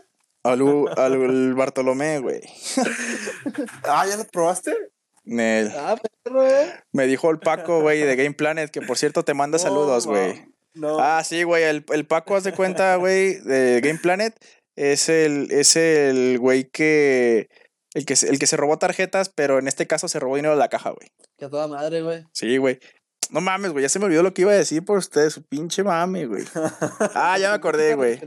[0.44, 0.62] Al,
[0.98, 2.42] al Bartolomé, güey.
[3.84, 4.74] Ah, ¿ya lo probaste?
[5.26, 5.72] Nel.
[5.76, 6.74] Ah, perro, eh.
[6.92, 10.46] Me dijo el Paco, güey, de Game Planet, que por cierto te manda saludos, güey.
[10.74, 11.00] No.
[11.00, 14.34] Ah, sí, güey, el, el Paco, haz de cuenta, güey, de Game Planet,
[14.76, 17.50] es el, es el güey que,
[17.94, 20.54] el que, se- el que se robó tarjetas, pero en este caso se robó dinero
[20.54, 21.10] de la caja, güey.
[21.38, 22.24] Que a toda madre, güey.
[22.34, 22.80] Sí, güey.
[23.32, 25.44] No mames, güey, ya se me olvidó lo que iba a decir por ustedes, su
[25.44, 26.44] pinche mame, güey.
[27.14, 28.20] Ah, ya me acordé, güey.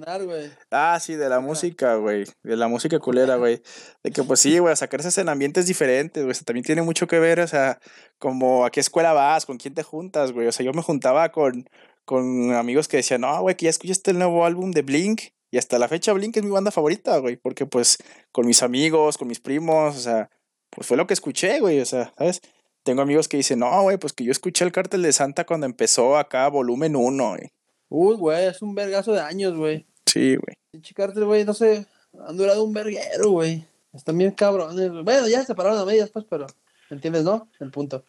[0.71, 2.25] Ah, sí, de la música, güey.
[2.45, 3.63] De la música culera, güey.
[4.05, 6.31] De que, pues sí, güey, sacarse en ambientes diferentes, güey.
[6.31, 7.81] O sea, también tiene mucho que ver, o sea,
[8.19, 10.47] como a qué escuela vas, con quién te juntas, güey.
[10.47, 11.69] O sea, yo me juntaba con,
[12.05, 15.23] con amigos que decían, no, güey, que ya escuchaste el nuevo álbum de Blink.
[15.51, 17.37] Y hasta la fecha Blink es mi banda favorita, güey.
[17.37, 17.99] Porque, pues,
[18.31, 20.31] con mis amigos, con mis primos, o sea,
[20.71, 21.81] pues fue lo que escuché, güey.
[21.81, 22.41] O sea, ¿sabes?
[22.85, 25.67] Tengo amigos que dicen, no, güey, pues que yo escuché el Cártel de Santa cuando
[25.67, 27.51] empezó acá, volumen 1, güey.
[27.89, 29.87] Uy, güey, es un vergazo de años, güey.
[30.07, 30.57] Sí, güey.
[30.71, 31.87] Pinche cártel, güey, no sé.
[32.27, 33.67] Han durado un verguero, güey.
[33.93, 34.91] Están bien cabrones.
[35.05, 36.47] Bueno, ya se separaron a medias, pues, pero.
[36.91, 37.51] ¿Entiendes, no?
[37.61, 38.05] El punto.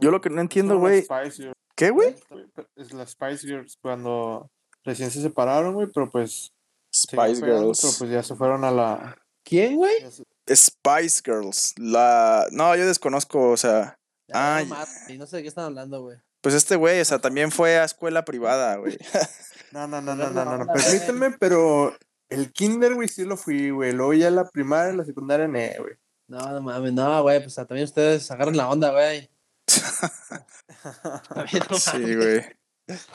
[0.00, 1.04] Yo lo que no entiendo, güey.
[1.08, 1.56] las Spice Girls.
[1.74, 2.14] ¿Qué, güey?
[2.76, 4.50] Es las Spice Girls cuando
[4.84, 6.52] recién se separaron, güey, pero pues.
[6.94, 7.80] Spice pegando, Girls.
[7.82, 9.16] Pero pues ya se fueron a la.
[9.44, 9.92] ¿Quién, güey?
[10.10, 10.24] se-
[10.56, 11.74] Spice Girls.
[11.78, 12.46] La.
[12.52, 13.95] No, yo desconozco, o sea.
[14.32, 14.66] Ah, Ay.
[14.66, 14.76] no,
[15.08, 16.18] y no sé de qué están hablando, güey.
[16.40, 18.96] Pues este güey, o sea, también fue a escuela privada, güey.
[19.72, 20.64] No, no, no, no, Pero no, no, no, no.
[20.64, 21.94] la Permíteme, pero
[22.30, 23.92] el kinder, güey, sí lo fui, güey.
[23.92, 25.94] Luego ya la primaria, la secundaria, ne, güey.
[26.28, 29.28] No, no mames, no, güey, pues también ustedes agarran la onda, güey.
[31.34, 32.42] También, no Sí, güey.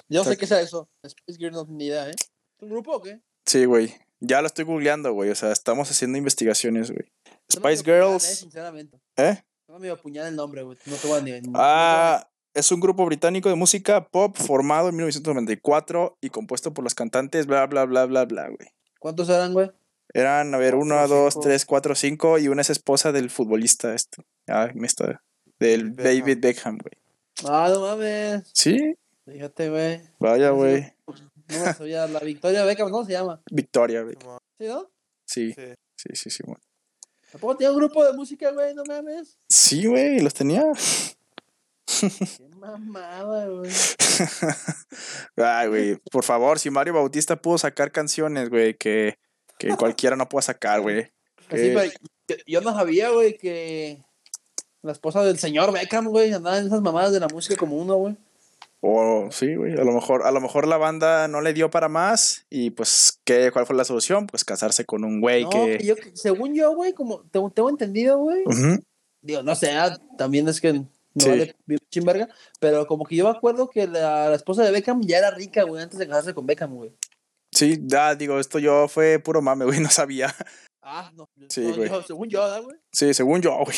[0.09, 0.89] Yo no sé qué sea eso.
[1.03, 2.15] Space Girl no ni idea, ¿eh?
[2.15, 2.29] ¿Es
[2.61, 3.21] un grupo o qué?
[3.45, 3.95] Sí, güey.
[4.19, 5.29] Ya lo estoy googleando, güey.
[5.29, 7.11] O sea, estamos haciendo investigaciones, güey.
[7.51, 8.23] Spice Girls.
[8.23, 9.01] sinceramente.
[9.17, 9.41] ¿Eh?
[9.71, 10.77] No me apuñar el nombre, güey.
[10.85, 11.49] No te voy a ni.
[11.55, 16.93] Ah, es un grupo británico de música pop formado en 1994 y compuesto por los
[16.93, 18.67] cantantes bla, bla, bla, bla, bla, güey.
[18.99, 19.71] ¿Cuántos eran, güey?
[20.13, 24.23] Eran, a ver, uno, dos, tres, cuatro, cinco y una es esposa del futbolista este.
[24.49, 25.21] Ah, me está.
[25.57, 26.03] Del Beckham.
[26.03, 26.93] David Beckham, güey.
[27.49, 28.43] Ah, no mames.
[28.53, 28.77] Sí,
[29.25, 30.01] Fíjate, güey.
[30.19, 30.91] vaya, güey.
[31.47, 32.07] No sabía.
[32.07, 33.41] La Victoria Beckham, ¿no se llama?
[33.49, 34.17] Victoria, güey.
[34.59, 34.91] ¿Sí, no?
[35.25, 35.73] Sí, Sí.
[35.95, 36.57] sí, sí, sí, güey.
[37.31, 39.37] Tampoco tenía un grupo de música, güey, no mames.
[39.47, 40.63] Sí, güey, los tenía.
[41.85, 43.71] Qué mamada, güey.
[45.37, 49.17] Ay, güey, por favor, si Mario Bautista pudo sacar canciones, güey, que,
[49.57, 51.11] que cualquiera no pueda sacar, güey.
[51.49, 54.03] Pero yo, yo no sabía, güey, que
[54.81, 57.95] la esposa del señor Beckham, güey, andaba en esas mamadas de la música como uno,
[57.95, 58.17] güey.
[58.83, 61.87] O sí, güey, a lo mejor, a lo mejor la banda no le dio para
[61.87, 64.25] más y pues, ¿qué, ¿cuál fue la solución?
[64.25, 65.77] Pues casarse con un güey No, que...
[65.77, 68.43] que yo, según yo, güey, como tengo, tengo entendido, güey.
[69.21, 71.29] Digo, no sé, ah, también es que no Sí.
[71.29, 71.55] vale
[71.91, 72.29] chimberga,
[72.59, 75.63] pero como que yo me acuerdo que la, la esposa de Beckham ya era rica,
[75.63, 76.95] güey, antes de casarse con Beckham, güey.
[77.53, 80.33] Sí, ya, digo, esto yo fue puro mame, güey, no sabía.
[80.83, 81.29] Ah, no.
[81.49, 81.89] Sí, no, güey.
[81.89, 82.77] yo- según yo, ¿verdad, güey?
[82.91, 83.77] Sí, según yo, güey.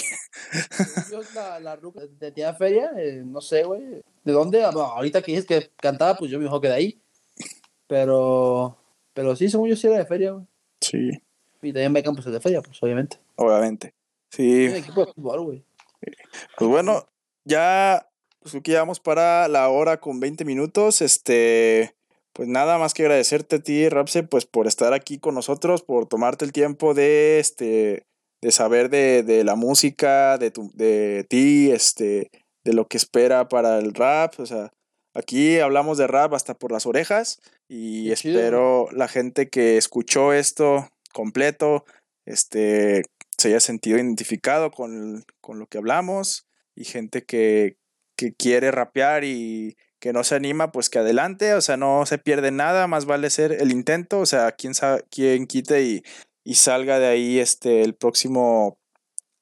[1.07, 3.81] Según yo, la, la ruca de tía feria, eh, no sé, güey.
[4.23, 4.63] ¿De dónde?
[4.63, 7.01] Ah, no, ahorita que dices que cantaba, pues yo me dijo que de ahí.
[7.87, 8.77] Pero,
[9.13, 10.45] pero sí, según yo sí era de feria, güey.
[10.81, 11.09] Sí,
[11.61, 13.17] Y también Beckham, pues es de feria, pues obviamente.
[13.35, 13.93] obviamente.
[14.29, 15.65] Sí, Tiene equipo de fútbol, güey.
[16.57, 17.07] Pues bueno,
[17.45, 18.09] ya
[18.41, 21.01] pues ya vamos para la hora con 20 minutos.
[21.01, 21.95] Este,
[22.33, 26.07] pues nada más que agradecerte a ti, Rapse, pues por estar aquí con nosotros, por
[26.07, 28.05] tomarte el tiempo de este
[28.43, 32.29] de saber de, de la música, de tu, de ti, este,
[32.65, 34.37] de lo que espera para el rap.
[34.37, 34.73] O sea,
[35.13, 37.39] aquí hablamos de rap hasta por las orejas.
[37.69, 41.85] Y Qué chido, espero la gente que escuchó esto completo,
[42.25, 43.03] este,
[43.37, 46.45] se haya sentido identificado con, con lo que hablamos
[46.75, 47.77] y gente que,
[48.17, 52.17] que quiere rapear y que no se anima, pues que adelante, o sea, no se
[52.17, 56.03] pierde nada, más vale ser el intento, o sea, quién sabe, quién quite y,
[56.43, 58.77] y salga de ahí este el próximo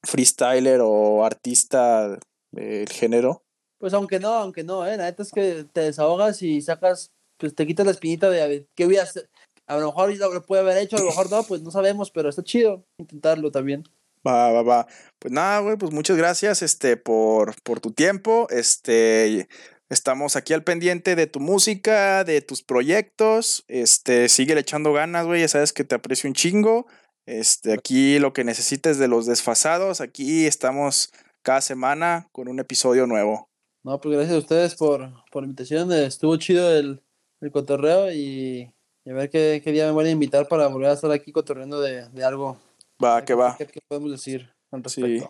[0.04, 2.20] freestyler o artista
[2.52, 3.44] del género.
[3.80, 4.98] Pues aunque no, aunque no, eh.
[4.98, 8.46] La neta es que te desahogas y sacas, pues te quitas la espinita de a
[8.46, 9.32] ver, qué voy a hacer.
[9.66, 12.30] A lo mejor lo puede haber hecho, a lo mejor no, pues no sabemos, pero
[12.30, 13.84] está chido intentarlo también.
[14.28, 14.88] Va, va, va.
[15.18, 18.46] Pues nada, güey, pues muchas gracias este, por, por tu tiempo.
[18.52, 19.48] Este,
[19.92, 23.66] Estamos aquí al pendiente de tu música, de tus proyectos.
[23.68, 25.42] Este, sigue echando ganas, güey.
[25.42, 26.88] Ya sabes que te aprecio un chingo.
[27.26, 30.00] Este, aquí lo que necesites de los desfasados.
[30.00, 31.12] Aquí estamos
[31.42, 33.50] cada semana con un episodio nuevo.
[33.84, 35.92] No, pues gracias a ustedes por, por la invitación.
[35.92, 37.04] Estuvo chido el,
[37.42, 38.74] el cotorreo y,
[39.04, 41.34] y a ver qué, qué día me van a invitar para volver a estar aquí
[41.34, 42.58] cotorreando de, de algo.
[43.04, 43.58] Va, que va.
[43.58, 45.22] ¿Qué, podemos decir al Sí.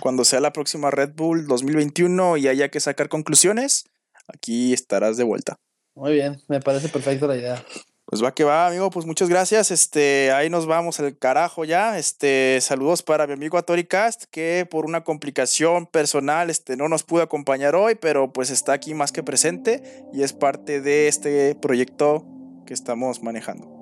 [0.00, 3.84] Cuando sea la próxima Red Bull 2021 y haya que sacar conclusiones,
[4.26, 5.58] aquí estarás de vuelta.
[5.94, 7.64] Muy bien, me parece perfecta la idea.
[8.10, 9.70] Pues va que va, amigo, pues muchas gracias.
[9.70, 11.98] Este, ahí nos vamos al carajo ya.
[11.98, 17.22] Este, saludos para mi amigo Atoricast, que por una complicación personal, este, no nos pudo
[17.22, 19.82] acompañar hoy, pero pues está aquí más que presente
[20.14, 22.24] y es parte de este proyecto
[22.66, 23.77] que estamos manejando.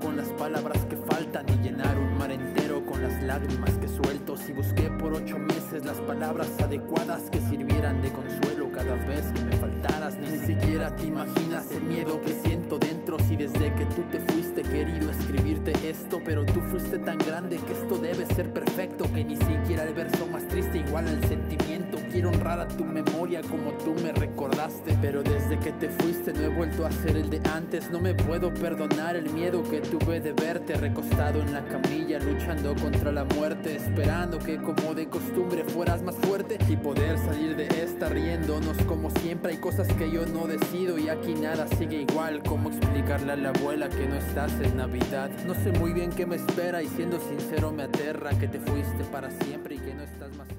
[0.00, 4.36] Con las palabras que faltan y llenar un mar entero con las lágrimas que suelto.
[4.36, 9.42] Si busqué por ocho meses las palabras adecuadas que sirvieran de consuelo cada vez que
[9.42, 13.18] me faltaras, ni siquiera te imaginas el miedo que siento dentro.
[13.20, 17.72] Si desde que tú te fuiste querido escribirte esto, pero tú fuiste tan grande que
[17.72, 19.04] esto debe ser perfecto.
[19.14, 21.98] Que ni siquiera el verso más triste iguala el sentimiento.
[22.16, 26.44] Quiero honrar a tu memoria como tú me recordaste, pero desde que te fuiste no
[26.44, 27.90] he vuelto a ser el de antes.
[27.90, 32.74] No me puedo perdonar el miedo que tuve de verte recostado en la camilla, luchando
[32.76, 37.66] contra la muerte, esperando que como de costumbre fueras más fuerte y poder salir de
[37.82, 39.52] esta riéndonos como siempre.
[39.52, 42.42] Hay cosas que yo no decido y aquí nada sigue igual.
[42.44, 45.28] ¿Cómo explicarle a la abuela que no estás en Navidad?
[45.46, 49.04] No sé muy bien qué me espera y siendo sincero me aterra que te fuiste
[49.12, 50.55] para siempre y que no estás más